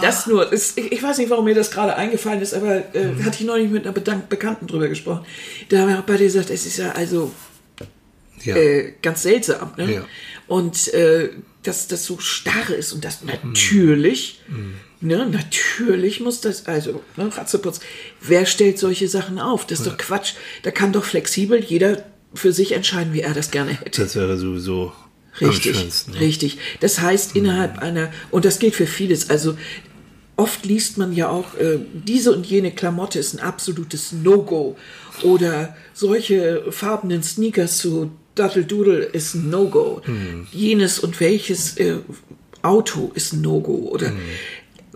[0.00, 0.50] das nur.
[0.52, 3.24] Ist, ich, ich weiß nicht, warum mir das gerade eingefallen ist, aber äh, Mhm.
[3.24, 5.24] hatte ich neulich mit einer Bedank Bekannten drüber gesprochen.
[5.68, 7.30] Da haben wir auch beide gesagt, es ist ja also
[8.44, 8.56] Ja.
[8.56, 9.72] äh, ganz seltsam.
[9.76, 9.94] Ne?
[9.94, 10.04] Ja.
[10.46, 11.30] Und äh,
[11.62, 14.40] dass das so starr ist und das natürlich,
[15.00, 17.80] ne, natürlich muss das, also ne, Ratzeputz,
[18.20, 19.66] wer stellt solche Sachen auf?
[19.66, 20.34] Das ist doch Quatsch.
[20.62, 24.02] Da kann doch flexibel jeder für sich entscheiden, wie er das gerne hätte.
[24.02, 24.92] das wäre sowieso
[25.40, 25.76] Richtig.
[26.08, 26.20] Ne?
[26.20, 26.58] richtig.
[26.80, 29.56] Das heißt, innerhalb einer, und das gilt für vieles, also
[30.36, 34.76] oft liest man ja auch, äh, diese und jene Klamotte ist ein absolutes No-Go.
[35.22, 40.02] Oder solche farbenen Sneakers zu Duddle Doodle ist ein No-Go.
[40.52, 41.96] Jenes und welches äh,
[42.62, 43.88] Auto ist ein No-Go.
[43.90, 44.12] Oder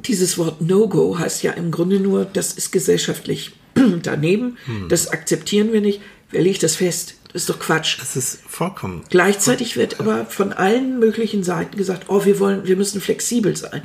[0.05, 3.53] dieses Wort No-Go heißt ja im Grunde nur, das ist gesellschaftlich
[4.03, 4.57] daneben,
[4.89, 6.01] das akzeptieren wir nicht.
[6.31, 7.17] Wer legt das fest?
[7.33, 7.99] Das ist doch Quatsch.
[8.01, 9.03] Das ist vollkommen.
[9.09, 13.83] Gleichzeitig wird aber von allen möglichen Seiten gesagt, oh, wir wollen, wir müssen flexibel sein.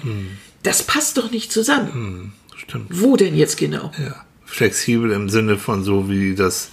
[0.63, 2.33] Das passt doch nicht zusammen.
[2.55, 2.87] Stimmt.
[2.89, 3.91] Wo denn jetzt genau?
[3.99, 4.25] Ja.
[4.45, 6.69] Flexibel im Sinne von so, wie das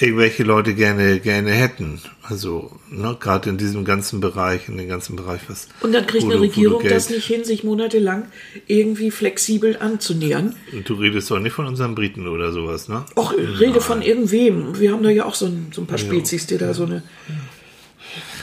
[0.00, 2.00] irgendwelche Leute gerne, gerne hätten.
[2.22, 5.68] Also, ne, gerade in diesem ganzen Bereich, in dem ganzen Bereich, was.
[5.80, 8.26] Und dann kriegt eine Regierung das nicht hin, sich monatelang
[8.66, 10.54] irgendwie flexibel anzunähern.
[10.72, 13.04] Und du redest doch nicht von unseren Briten oder sowas, ne?
[13.16, 14.78] Och, rede von irgendwem.
[14.78, 17.02] Wir haben da ja auch so ein, so ein paar Spezies, die da so eine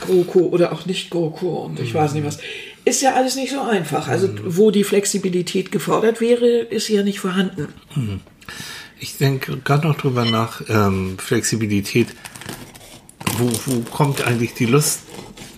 [0.02, 2.40] GroKo oder auch nicht GroKo und ich weiß nicht was.
[2.86, 4.08] Ist ja alles nicht so einfach.
[4.08, 7.68] Also, wo die Flexibilität gefordert wäre, ist ja nicht vorhanden.
[9.00, 12.08] Ich denke gerade noch drüber nach, ähm, Flexibilität.
[13.38, 15.02] Wo, wo kommt eigentlich die Lust,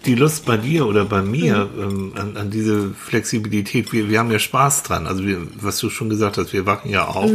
[0.06, 3.94] die Lust bei dir oder bei mir ähm, an, an diese Flexibilität?
[3.94, 5.08] Wir, wir haben ja Spaß dran.
[5.08, 7.32] Also wir, was du schon gesagt hast, wir wachen ja auf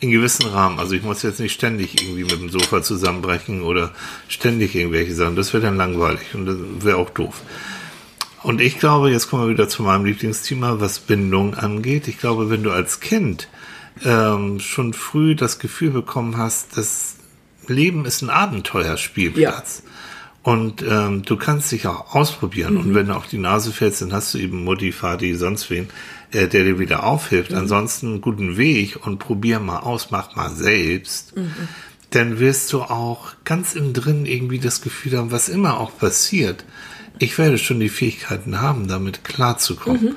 [0.00, 0.78] in gewissen Rahmen.
[0.78, 3.92] Also ich muss jetzt nicht ständig irgendwie mit dem Sofa zusammenbrechen oder
[4.28, 5.36] ständig irgendwelche Sachen.
[5.36, 7.42] Das wäre dann langweilig und das wäre auch doof.
[8.42, 12.08] Und ich glaube, jetzt kommen wir wieder zu meinem Lieblingsthema, was Bindung angeht.
[12.08, 13.48] Ich glaube, wenn du als Kind
[14.04, 17.16] ähm, schon früh das Gefühl bekommen hast, das
[17.66, 19.82] Leben ist ein Abenteuerspielplatz.
[20.42, 22.76] Und ähm, du kannst dich auch ausprobieren.
[22.76, 25.88] Und wenn du auf die Nase fällst, dann hast du eben Mutti, Vati, sonst wen,
[26.30, 27.52] äh, der dir wieder aufhilft.
[27.52, 31.34] Ansonsten einen guten Weg und probier mal aus, mach mal selbst.
[32.10, 36.64] Dann wirst du auch ganz innen drin irgendwie das Gefühl haben, was immer auch passiert,
[37.18, 40.16] ich werde schon die Fähigkeiten haben, damit klarzukommen.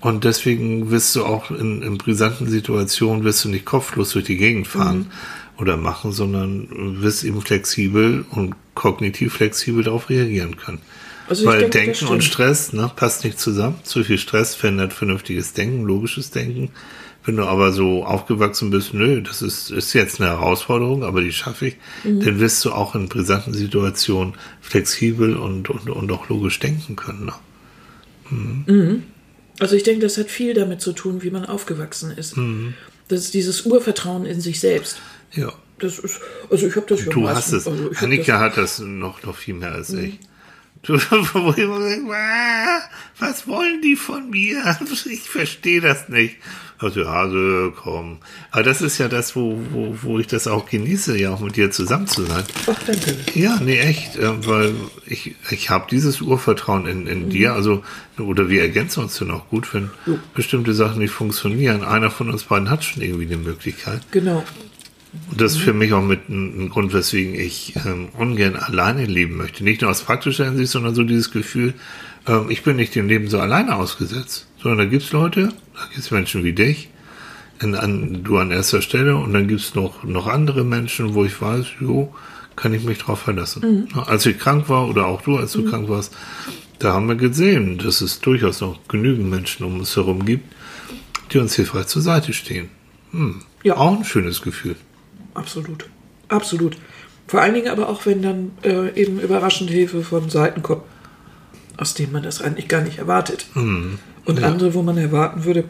[0.00, 4.36] Und deswegen wirst du auch in, in brisanten Situationen, wirst du nicht kopflos durch die
[4.36, 5.06] Gegend fahren
[5.58, 10.80] oder machen, sondern wirst eben flexibel und kognitiv flexibel darauf reagieren können.
[11.28, 12.22] Also Weil denke, Denken und.
[12.22, 13.76] Stress ne, passt nicht zusammen.
[13.82, 16.70] Zu viel Stress verändert vernünftiges Denken, logisches Denken.
[17.24, 21.32] Wenn du aber so aufgewachsen bist, nö, das ist, ist jetzt eine Herausforderung, aber die
[21.32, 22.20] schaffe ich, Mhm.
[22.20, 27.26] dann wirst du auch in brisanten Situationen flexibel und, und, und auch logisch denken können.
[27.26, 29.02] Ne?
[29.58, 32.34] Also ich denke, das hat viel damit zu tun, wie man aufgewachsen ist.
[33.08, 34.98] Das ist dieses Urvertrauen in sich selbst.
[35.32, 35.52] Ja.
[35.78, 37.66] Das ist, also ich habe das ja Du hast es.
[37.66, 40.18] Also Annika das, hat das noch, noch viel mehr als ich.
[43.18, 44.78] was wollen die von mir?
[45.06, 46.36] Ich verstehe das nicht.
[46.78, 48.18] Also, ja, komm.
[48.50, 51.56] Aber das ist ja das, wo, wo, wo ich das auch genieße, ja auch mit
[51.56, 52.44] dir zusammen zu sein.
[52.66, 53.16] ach, danke.
[53.34, 54.74] Ja, nee, echt, äh, weil
[55.06, 57.82] ich, ich habe dieses Urvertrauen in, in dir, also,
[58.18, 59.90] oder wir ergänzen uns dann auch gut, wenn
[60.34, 61.82] bestimmte Sachen nicht funktionieren.
[61.82, 64.02] Einer von uns beiden hat schon irgendwie eine Möglichkeit.
[64.10, 64.44] Genau.
[65.30, 69.36] Und das ist für mich auch mit ein, Grund, weswegen ich ähm, ungern alleine leben
[69.36, 69.64] möchte.
[69.64, 71.74] Nicht nur aus praktischer Hinsicht, sondern so dieses Gefühl,
[72.26, 74.46] ähm, ich bin nicht dem Leben so alleine ausgesetzt.
[74.60, 76.88] Sondern da gibt's Leute, da gibt's Menschen wie dich,
[77.60, 81.40] in, an, du an erster Stelle, und dann gibt's noch, noch andere Menschen, wo ich
[81.40, 82.14] weiß, jo,
[82.56, 83.88] kann ich mich drauf verlassen.
[84.06, 86.14] Als ich krank war, oder auch du, als du krank warst,
[86.78, 90.44] da haben wir gesehen, dass es durchaus noch genügend Menschen um uns herum gibt,
[91.32, 92.68] die uns hilfreich zur Seite stehen.
[93.12, 93.42] Hm.
[93.62, 93.76] Ja.
[93.76, 94.76] Auch ein schönes Gefühl.
[95.36, 95.88] Absolut.
[96.28, 96.76] Absolut.
[97.28, 100.82] Vor allen Dingen aber auch, wenn dann äh, eben überraschend Hilfe von Seiten kommt,
[101.76, 103.46] aus denen man das eigentlich gar nicht erwartet.
[103.54, 103.98] Mhm.
[104.24, 105.64] Und andere, wo man erwarten würde,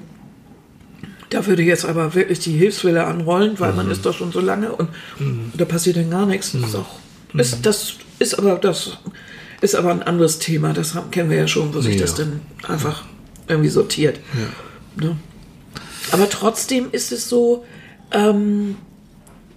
[1.30, 3.76] da würde jetzt aber wirklich die Hilfswelle anrollen, weil Mhm.
[3.76, 4.88] man ist doch schon so lange und
[5.54, 6.52] da passiert dann gar nichts.
[6.52, 6.98] Das ist, auch,
[7.32, 7.40] Mhm.
[7.40, 8.98] ist, das ist aber das
[9.60, 10.72] ist aber ein anderes Thema.
[10.72, 12.02] Das haben, kennen wir ja schon, wo sich Ja.
[12.02, 13.04] das dann einfach
[13.48, 14.20] irgendwie sortiert.
[14.96, 15.16] Ne?
[16.12, 17.64] Aber trotzdem ist es so,
[18.12, 18.76] ähm,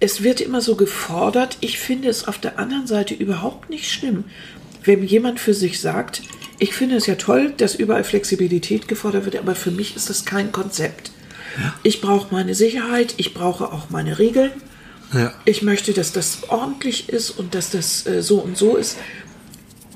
[0.00, 1.58] es wird immer so gefordert.
[1.60, 4.24] Ich finde es auf der anderen Seite überhaupt nicht schlimm,
[4.82, 6.22] wenn jemand für sich sagt,
[6.58, 10.24] ich finde es ja toll, dass überall Flexibilität gefordert wird, aber für mich ist das
[10.24, 11.12] kein Konzept.
[11.82, 14.52] Ich brauche meine Sicherheit, ich brauche auch meine Regeln.
[15.12, 15.32] Ja.
[15.44, 18.98] Ich möchte, dass das ordentlich ist und dass das äh, so und so ist.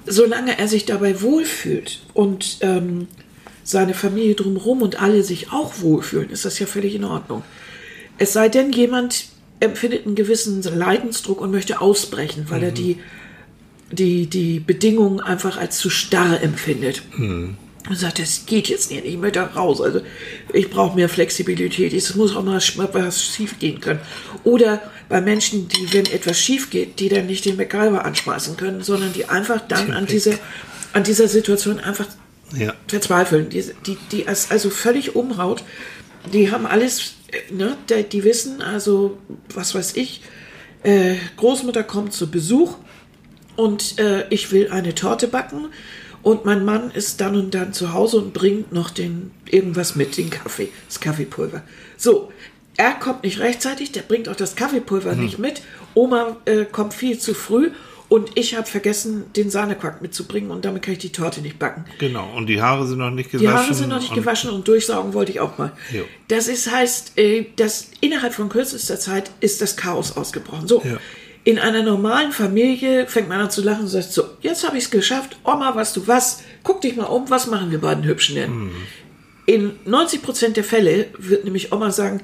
[0.07, 3.07] Solange er sich dabei wohlfühlt und ähm,
[3.63, 7.43] seine Familie drumherum und alle sich auch wohlfühlen, ist das ja völlig in Ordnung.
[8.19, 9.27] Es sei denn, jemand
[9.65, 12.99] empfindet einen gewissen Leidensdruck und möchte ausbrechen, weil er die,
[13.91, 17.03] die, die Bedingungen einfach als zu starr empfindet.
[17.87, 19.81] Und sagt, das geht jetzt nicht, ich möchte raus.
[19.81, 20.01] Also
[20.53, 21.93] ich brauche mehr Flexibilität.
[21.93, 22.61] Es muss auch mal
[22.93, 24.01] was schief gehen können.
[24.43, 28.83] Oder bei Menschen, die, wenn etwas schief geht, die dann nicht den MacGyver anschmeißen können,
[28.83, 30.33] sondern die einfach dann an dieser,
[30.95, 32.07] an dieser Situation einfach
[32.57, 32.73] Ja.
[32.89, 35.63] verzweifeln, die, die, die also völlig umhaut.
[36.33, 37.17] Die haben alles,
[37.51, 37.77] ne,
[38.13, 39.19] die, wissen, also,
[39.53, 40.23] was weiß ich,
[40.83, 42.77] äh, Großmutter kommt zu Besuch
[43.57, 45.67] und äh, ich will eine Torte backen
[46.23, 50.17] und mein Mann ist dann und dann zu Hause und bringt noch den irgendwas mit,
[50.17, 51.63] den Kaffee, das Kaffeepulver.
[51.97, 52.33] So,
[52.77, 55.63] er kommt nicht rechtzeitig, der bringt auch das Kaffeepulver nicht mit.
[55.95, 57.71] Oma äh, kommt viel zu früh
[58.09, 61.85] und ich habe vergessen, den Sahnequack mitzubringen und damit kann ich die Torte nicht backen.
[61.99, 62.29] Genau.
[62.37, 63.57] Und die Haare sind noch nicht Die gewaschen.
[63.59, 65.73] Haare sind noch nicht und- gewaschen und durchsaugen wollte ich auch mal.
[65.93, 66.05] Jo.
[66.29, 70.69] Das ist heißt, äh, dass innerhalb von kürzester Zeit ist das Chaos ausgebrochen.
[70.69, 70.83] So.
[70.85, 70.99] Ja.
[71.47, 74.85] In einer normalen Familie fängt man an zu lachen und sagt so, jetzt habe ich
[74.85, 75.37] es geschafft.
[75.45, 76.43] Oma, weißt du was?
[76.63, 78.51] Guck dich mal um, was machen wir beiden Hübschen denn?
[78.51, 78.71] Mhm.
[79.47, 82.23] In 90 Prozent der Fälle wird nämlich Oma sagen,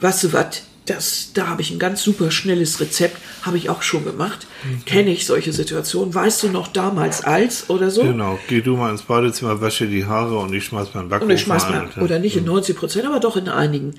[0.00, 3.82] weißt du was, das, da habe ich ein ganz super schnelles Rezept, habe ich auch
[3.82, 4.46] schon gemacht.
[4.64, 4.84] Mhm.
[4.84, 6.14] Kenne ich solche Situationen?
[6.14, 8.02] Weißt du noch damals als oder so?
[8.02, 8.38] Genau.
[8.48, 11.42] Geh du mal ins Badezimmer, wasche die Haare und ich schmeiß meinen Backofen Und ich
[11.42, 13.94] schmeiß mal, oder nicht in 90 Prozent, aber doch in einigen.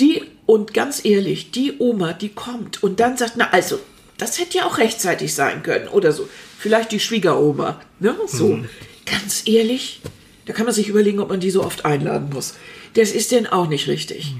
[0.00, 3.78] Die, und ganz ehrlich, die Oma, die kommt und dann sagt, na also,
[4.16, 6.28] das hätte ja auch rechtzeitig sein können oder so.
[6.58, 8.58] Vielleicht die Schwiegeroma, ne, so.
[9.06, 10.00] Ganz ehrlich,
[10.46, 12.54] da kann man sich überlegen, ob man die so oft einladen muss.
[12.94, 14.34] Das ist denn auch nicht richtig.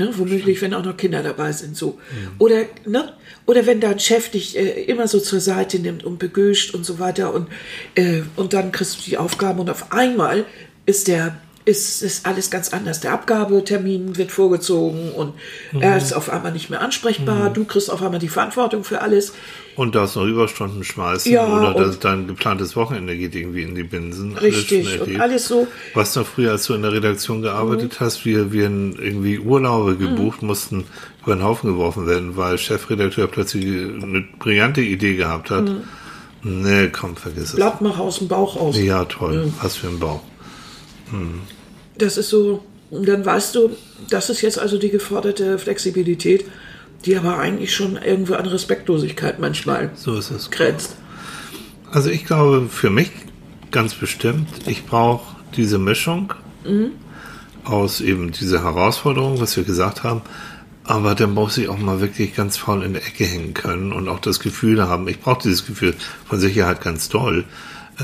[0.00, 1.98] Ne, womöglich, wenn auch noch Kinder dabei sind, so.
[2.38, 3.12] Oder, ne,
[3.44, 6.98] oder wenn dein Chef dich äh, immer so zur Seite nimmt und begüscht und so
[6.98, 7.48] weiter und,
[7.96, 10.46] äh, und dann kriegst du die Aufgaben und auf einmal
[10.86, 13.00] ist der, ist, ist alles ganz anders.
[13.00, 15.34] Der Abgabetermin wird vorgezogen und
[15.78, 17.50] er ist auf einmal nicht mehr ansprechbar.
[17.50, 19.34] Du kriegst auf einmal die Verantwortung für alles.
[19.76, 23.74] Und darfst noch Überstunden schmeißen Ja, oder und- dass dein geplantes Wochenende geht irgendwie in
[23.74, 24.36] die Binsen.
[24.36, 24.94] Alles Richtig.
[24.94, 25.20] Und erlebt.
[25.20, 25.66] alles so.
[25.94, 28.04] Was noch früher, als du in der Redaktion gearbeitet Mhm.
[28.04, 30.84] hast, wir, wir irgendwie Urlaube gebucht, mussten
[31.22, 35.70] über den Haufen geworfen werden, weil Chefredakteur plötzlich eine brillante Idee gehabt hat.
[36.42, 37.56] Nee, komm, vergiss es.
[37.56, 38.78] Blatt mach aus dem Bauch aus.
[38.78, 39.52] Ja, toll.
[39.62, 40.22] Was für ein Bauch.
[41.98, 43.70] Das ist so, dann weißt du,
[44.08, 46.44] das ist jetzt also die geforderte Flexibilität,
[47.04, 50.50] die aber eigentlich schon irgendwo an Respektlosigkeit manchmal So ist es.
[50.50, 50.96] grenzt.
[51.90, 53.10] Also ich glaube für mich
[53.70, 56.34] ganz bestimmt, ich brauche diese Mischung
[57.64, 60.22] aus eben dieser Herausforderung, was wir gesagt haben,
[60.84, 64.08] aber dann muss ich auch mal wirklich ganz faul in der Ecke hängen können und
[64.08, 65.94] auch das Gefühl haben, ich brauche dieses Gefühl
[66.26, 67.44] von Sicherheit ganz doll,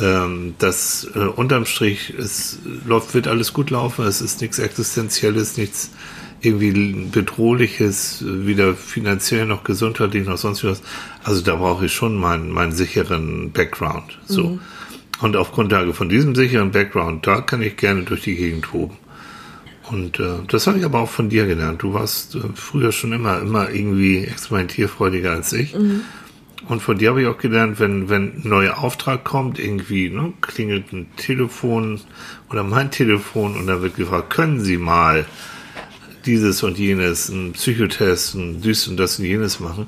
[0.03, 5.57] ähm, dass äh, unterm Strich es läuft, wird alles gut laufen, es ist nichts Existenzielles,
[5.57, 5.91] nichts
[6.41, 10.83] irgendwie bedrohliches, weder finanziell noch gesundheitlich noch sonst was.
[11.25, 14.19] Also da brauche ich schon meinen, meinen sicheren Background.
[14.27, 14.51] So.
[14.51, 14.61] Mhm.
[15.21, 18.97] Und auf Grundlage von diesem sicheren Background, da kann ich gerne durch die Gegend toben.
[19.91, 21.83] Und äh, das habe ich aber auch von dir gelernt.
[21.83, 25.75] Du warst äh, früher schon immer, immer irgendwie experimentierfreudiger als ich.
[25.75, 26.03] Mhm.
[26.69, 30.33] Und von dir habe ich auch gelernt, wenn, wenn ein neuer Auftrag kommt, irgendwie, ne,
[30.41, 32.01] klingelt ein Telefon
[32.51, 35.27] oder mein Telefon und dann wird gefragt, können Sie mal
[36.25, 39.87] dieses und jenes, ein Psychotest, ein dies und das und jenes machen,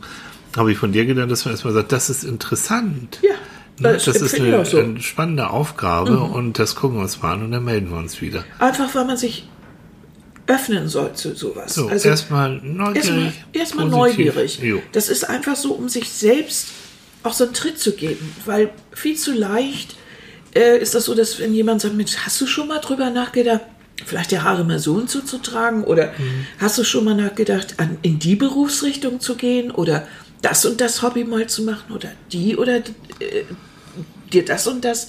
[0.56, 3.18] habe ich von dir gelernt, dass man erstmal sagt, das ist interessant.
[3.22, 3.34] Ja.
[3.80, 4.78] Ne, das, das ist eine, so.
[4.78, 6.32] eine, spannende Aufgabe mhm.
[6.32, 8.44] und das gucken wir uns mal an und dann melden wir uns wieder.
[8.58, 9.48] Einfach, weil man sich
[10.48, 11.74] öffnen soll zu sowas.
[11.74, 13.34] So, also erstmal neugierig.
[13.52, 14.58] Erstmal erst neugierig.
[14.58, 14.82] Jo.
[14.92, 16.68] Das ist einfach so, um sich selbst
[17.22, 19.96] auch so einen Tritt zu geben, weil viel zu leicht
[20.54, 23.60] äh, ist das so, dass wenn jemand sagt, Mensch, hast du schon mal drüber nachgedacht,
[24.06, 26.46] vielleicht die Haare mal so und so zu tragen oder mhm.
[26.58, 30.06] hast du schon mal nachgedacht, an, in die Berufsrichtung zu gehen oder
[30.40, 32.82] das und das Hobby mal zu machen oder die oder äh,
[34.32, 35.08] dir das und das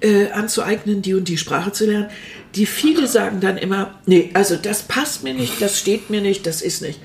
[0.00, 2.08] äh, anzueignen, die und die Sprache zu lernen.
[2.54, 6.46] Die viele sagen dann immer, nee, also das passt mir nicht, das steht mir nicht,
[6.46, 7.00] das ist nicht.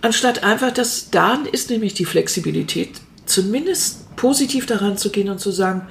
[0.00, 2.90] Anstatt einfach, dass da ist nämlich die Flexibilität,
[3.26, 5.88] zumindest positiv daran zu gehen und zu sagen,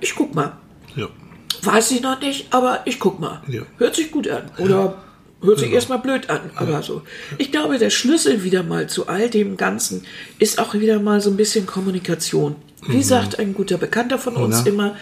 [0.00, 0.56] ich guck mal.
[0.94, 1.08] Ja.
[1.62, 3.42] Weiß ich noch nicht, aber ich guck mal.
[3.48, 3.62] Ja.
[3.78, 4.50] Hört sich gut an.
[4.58, 5.02] Oder ja.
[5.42, 5.74] hört sich ja.
[5.74, 6.50] erstmal blöd an.
[6.54, 7.02] Aber so.
[7.38, 10.04] Ich glaube, der Schlüssel wieder mal zu all dem Ganzen
[10.38, 12.56] ist auch wieder mal so ein bisschen Kommunikation.
[12.88, 13.02] Wie mhm.
[13.02, 14.70] sagt ein guter Bekannter von uns Oder?
[14.70, 14.96] immer,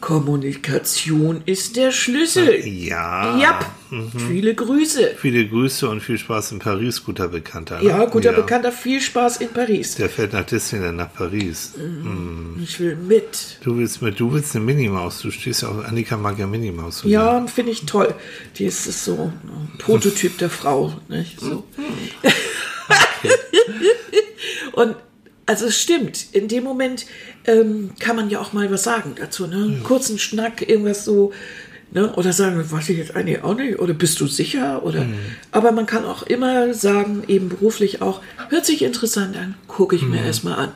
[0.00, 2.66] Kommunikation ist der Schlüssel.
[2.66, 3.38] Ja.
[3.38, 3.60] Ja.
[3.90, 4.10] Mhm.
[4.28, 5.14] Viele Grüße.
[5.16, 7.80] Viele Grüße und viel Spaß in Paris, guter Bekannter.
[7.80, 7.88] Ne?
[7.88, 8.36] Ja, guter ja.
[8.36, 9.94] Bekannter, viel Spaß in Paris.
[9.94, 11.72] Der fährt nach Disneyland nach Paris.
[11.76, 12.60] Mhm.
[12.62, 13.58] Ich will mit.
[13.62, 15.20] Du willst mit, du willst eine Minimaus.
[15.20, 17.02] Du stehst ja auch, Annika mag ja Minimaus.
[17.04, 18.14] Ja, finde ich toll.
[18.56, 20.92] Die ist so ein Prototyp der Frau.
[21.08, 21.40] Nicht?
[21.40, 21.64] So.
[21.76, 21.84] Mhm.
[23.18, 23.34] Okay.
[24.74, 24.94] und
[25.46, 27.06] also es stimmt, in dem Moment
[27.46, 29.76] ähm, kann man ja auch mal was sagen dazu, ne?
[29.76, 29.84] Ja.
[29.84, 31.32] Kurzen Schnack, irgendwas so,
[31.92, 32.12] ne?
[32.14, 34.84] Oder sagen, weiß ich jetzt eigentlich auch nicht, oder bist du sicher?
[34.84, 35.14] Oder mhm.
[35.52, 40.02] aber man kann auch immer sagen, eben beruflich auch, hört sich interessant an, gucke ich
[40.02, 40.10] mhm.
[40.10, 40.72] mir erstmal an.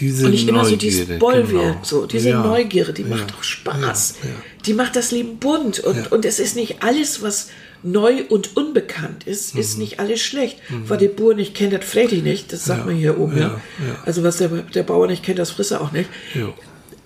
[0.00, 1.84] Diese und nicht immer so dieses Bollwerk, genau.
[1.84, 2.42] so diese ja.
[2.42, 3.08] Neugierde, die ja.
[3.08, 4.16] macht doch Spaß.
[4.24, 4.30] Ja.
[4.66, 7.50] Die macht das Leben bunt und, und es ist nicht alles, was
[7.82, 9.60] neu und unbekannt ist, mhm.
[9.60, 10.58] ist nicht alles schlecht.
[10.68, 10.88] Mhm.
[10.88, 12.52] Was der Bauer nicht kennt, das fällt ihn nicht.
[12.52, 12.86] Das sagt ja.
[12.86, 13.38] man hier oben.
[13.38, 13.60] Ja.
[13.86, 14.02] ja.
[14.04, 16.08] Also was der, der Bauer nicht kennt, das frisst er auch nicht.
[16.34, 16.52] Ja.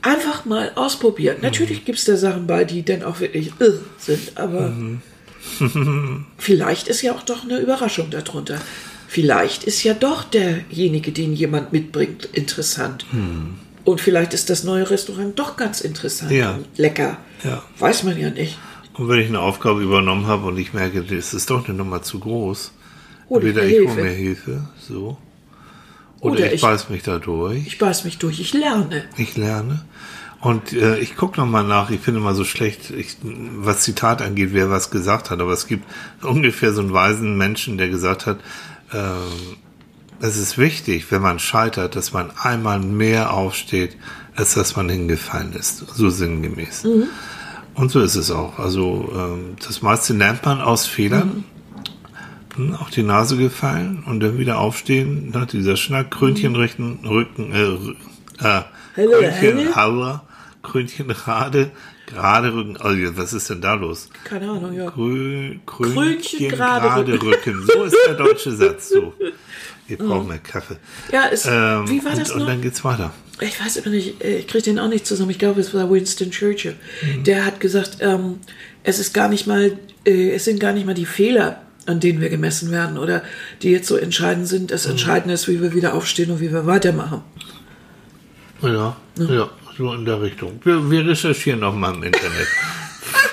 [0.02, 1.36] Einfach mal ausprobieren.
[1.38, 1.42] Mhm.
[1.42, 5.00] Natürlich gibt es da Sachen bei, die dann auch wirklich uh, sind, aber mhm.
[6.38, 8.60] vielleicht ist ja auch doch eine Überraschung darunter.
[9.08, 13.06] Vielleicht ist ja doch derjenige, den jemand mitbringt, interessant.
[13.12, 13.54] Mhm.
[13.84, 17.18] Und vielleicht ist das neue Restaurant doch ganz interessant und lecker.
[17.78, 18.58] Weiß man ja nicht.
[18.96, 22.02] Und wenn ich eine Aufgabe übernommen habe und ich merke, das ist doch eine Nummer
[22.02, 22.72] zu groß,
[23.28, 25.18] Hol entweder ich hole mir Hilfe, so,
[26.20, 27.66] oder, oder ich, ich beiß mich da durch.
[27.66, 29.04] Ich beiß mich durch, ich lerne.
[29.16, 29.84] Ich lerne.
[30.40, 34.50] Und äh, ich gucke nochmal nach, ich finde mal so schlecht, ich, was Zitat angeht,
[34.52, 35.84] wer was gesagt hat, aber es gibt
[36.22, 38.38] ungefähr so einen weisen Menschen, der gesagt hat,
[38.92, 38.96] äh,
[40.20, 43.96] es ist wichtig, wenn man scheitert, dass man einmal mehr aufsteht,
[44.34, 45.78] als dass man hingefallen ist.
[45.94, 46.84] So sinngemäß.
[46.84, 47.08] Mhm.
[47.76, 48.58] Und so ist es auch.
[48.58, 51.44] Also ähm, das meiste lernt man aus Fehlern.
[52.56, 52.74] Mhm.
[52.76, 56.58] Auch die Nase gefallen und dann wieder aufstehen, nach dieser Schnack, Krönchen mhm.
[56.58, 58.62] richten, Rücken, äh, äh,
[58.94, 60.22] Hello, Krönchen, Hauer,
[60.62, 61.70] Krönchen gerade,
[62.06, 62.78] gerade Rücken.
[62.82, 64.08] Oh, was ist denn da los?
[64.24, 64.90] Keine Ahnung, ja.
[64.90, 67.28] Krö, Krönchen, Krönchen gerade, Rücken.
[67.28, 67.66] Rücken.
[67.66, 68.88] So ist der deutsche Satz.
[68.88, 69.12] So.
[69.88, 70.28] Wir brauchen mhm.
[70.28, 70.76] mehr Kaffee.
[71.12, 72.46] Ja, es, ähm, wie war das und, noch?
[72.46, 75.30] Und dann geht's weiter ich weiß immer nicht, äh, ich kriege den auch nicht zusammen.
[75.30, 76.76] Ich glaube, es war Winston Churchill.
[77.02, 77.24] Mhm.
[77.24, 78.38] Der hat gesagt, ähm,
[78.82, 82.20] es ist gar nicht mal, äh, es sind gar nicht mal die Fehler, an denen
[82.20, 83.22] wir gemessen werden oder
[83.62, 84.70] die jetzt so entscheidend sind.
[84.70, 84.92] Das mhm.
[84.92, 87.22] Entscheidende ist, wie wir wieder aufstehen und wie wir weitermachen.
[88.62, 90.58] Ja, ja, ja so in der Richtung.
[90.64, 92.46] Wir, wir recherchieren noch mal im Internet.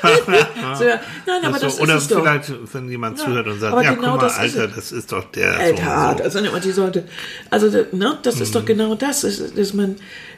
[0.77, 0.99] so, ja.
[1.25, 2.55] Nein, aber das so, Oder vielleicht, doch.
[2.73, 5.57] wenn jemand ja, zuhört und sagt, ja, genau guck mal, Alter, das ist doch der.
[5.57, 7.05] Alter, so also die sollte.
[7.49, 8.53] Also, ne, das ist mhm.
[8.53, 9.95] doch genau das, dass, dass man,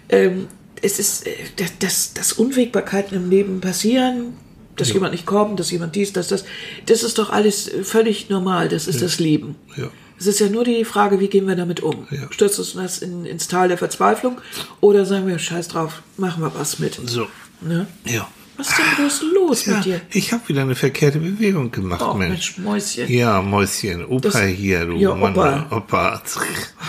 [0.10, 0.48] ähm,
[0.82, 1.32] es ist, äh,
[1.80, 4.38] dass, dass Unwägbarkeiten im Leben passieren,
[4.76, 4.96] dass ja.
[4.96, 6.46] jemand nicht kommt, dass jemand dies, dass das,
[6.86, 9.02] das ist doch alles völlig normal, das ist ja.
[9.02, 9.56] das Leben.
[9.78, 9.90] Ja.
[10.18, 12.08] Es ist ja nur die Frage, wie gehen wir damit um?
[12.10, 12.32] Ja.
[12.32, 14.40] Stürzt uns das in, ins Tal der Verzweiflung
[14.80, 17.00] oder sagen wir, scheiß drauf, machen wir was mit?
[17.06, 17.28] So.
[17.62, 17.88] Ne?
[18.06, 18.28] Ja.
[18.58, 20.02] Was ist denn bloß los ja, mit dir?
[20.12, 22.58] Ich habe wieder eine verkehrte Bewegung gemacht, oh, Mensch.
[22.58, 22.58] Mensch.
[22.58, 23.12] Mäuschen.
[23.12, 24.06] Ja, Mäuschen.
[24.06, 25.34] Opa das, hier, du ja, Mann.
[25.34, 25.68] Opa.
[25.72, 26.22] Opa.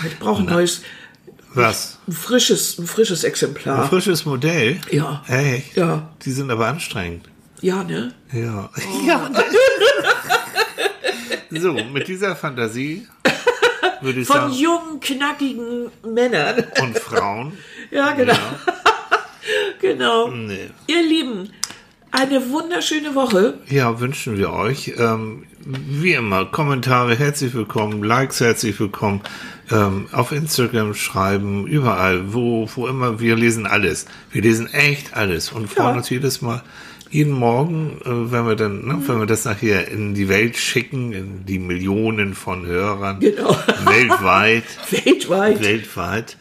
[0.05, 0.81] Ich brauche ein neues.
[1.53, 1.97] Was?
[2.07, 3.83] Ein frisches, ein frisches Exemplar.
[3.83, 4.79] Ein frisches Modell?
[4.91, 5.23] Ja.
[5.27, 5.75] Echt?
[5.75, 6.09] Ja.
[6.23, 7.27] Die sind aber anstrengend.
[7.61, 8.13] Ja, ne?
[8.31, 8.69] Ja.
[8.77, 9.07] Oh.
[9.07, 9.43] Ja, ne?
[11.59, 13.07] So, mit dieser Fantasie
[14.01, 16.63] würde ich Von sagen, jungen, knackigen Männern.
[16.81, 17.53] und Frauen.
[17.89, 18.33] Ja, genau.
[18.33, 18.59] Ja,
[19.81, 20.29] Genau.
[20.29, 20.69] nee.
[20.87, 21.49] Ihr Lieben,
[22.11, 23.55] eine wunderschöne Woche.
[23.69, 24.93] Ja, wünschen wir euch.
[24.97, 29.21] Ähm, wie immer, Kommentare herzlich willkommen, Likes herzlich willkommen,
[29.71, 34.05] ähm, auf Instagram schreiben, überall, wo, wo immer, wir lesen alles.
[34.31, 35.97] Wir lesen echt alles und freuen Ja.
[35.97, 36.63] uns jedes Mal,
[37.09, 41.11] jeden Morgen, äh, wenn wir dann, ne, wenn wir das nachher in die Welt schicken,
[41.11, 43.57] in die Millionen von Hörern, Genau.
[43.85, 45.61] weltweit, Weltweit.
[45.61, 46.37] weltweit,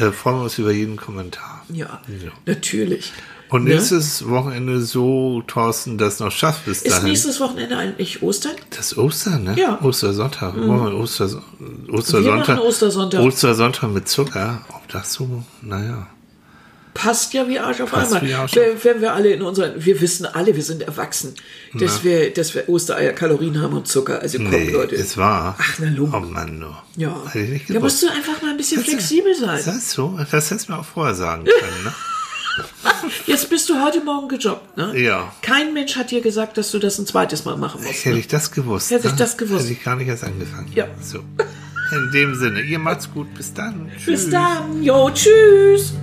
[0.00, 1.64] äh, freuen wir uns über jeden Kommentar.
[1.68, 2.30] Ja, Ja.
[2.46, 3.12] natürlich.
[3.48, 3.72] Und Ne?
[3.74, 7.08] ist das Wochenende so, Thorsten, das noch schafft bis Ist dahin?
[7.08, 8.52] nächstes Wochenende eigentlich Ostern?
[8.70, 9.56] Das ist Ostern, ne?
[9.58, 9.78] Ja.
[9.80, 9.86] Mhm.
[9.86, 10.54] Ostersonntag.
[10.56, 11.42] Wollen wir Oster,
[11.88, 12.58] Ostersonntag.
[12.58, 13.20] Wir Ostersonntag.
[13.22, 14.60] Ostersonntag mit Zucker.
[14.68, 16.06] Ob das so, naja.
[16.94, 18.32] Passt ja wie Arsch auf Passt einmal.
[18.34, 21.34] Arsch wenn, wenn wir alle in unseren, wir wissen alle, wir sind erwachsen,
[21.78, 24.20] dass wir, dass wir Ostereier Kalorien haben und Zucker.
[24.20, 24.96] Also kommt, Nee, Leute.
[24.96, 25.56] es war.
[25.58, 26.14] Ach, na, Lump.
[26.14, 26.82] Oh Mann, nur.
[26.96, 27.16] Ja.
[27.28, 29.58] Hätte ich nicht Da musst du einfach mal ein bisschen Das flexibel sein.
[29.58, 30.18] Ist das so?
[30.30, 31.92] Das hättest du mir auch vorher sagen können, ne?
[33.26, 34.98] Jetzt bist du heute Morgen gejobbt, ne?
[35.00, 35.32] Ja.
[35.42, 38.00] Kein Mensch hat dir gesagt, dass du das ein zweites Mal machen musst.
[38.04, 38.18] Hätte Ne?
[38.20, 38.90] ich das gewusst.
[38.90, 39.18] Hätte ich ne?
[39.18, 39.62] das gewusst.
[39.62, 40.70] Hätte ich gar nicht erst angefangen.
[40.74, 40.86] Ja.
[41.00, 41.20] So.
[41.92, 43.32] In dem Sinne, ihr macht's gut.
[43.34, 43.90] Bis dann.
[44.04, 44.82] Bis dann.
[44.82, 45.94] Jo, tschüss.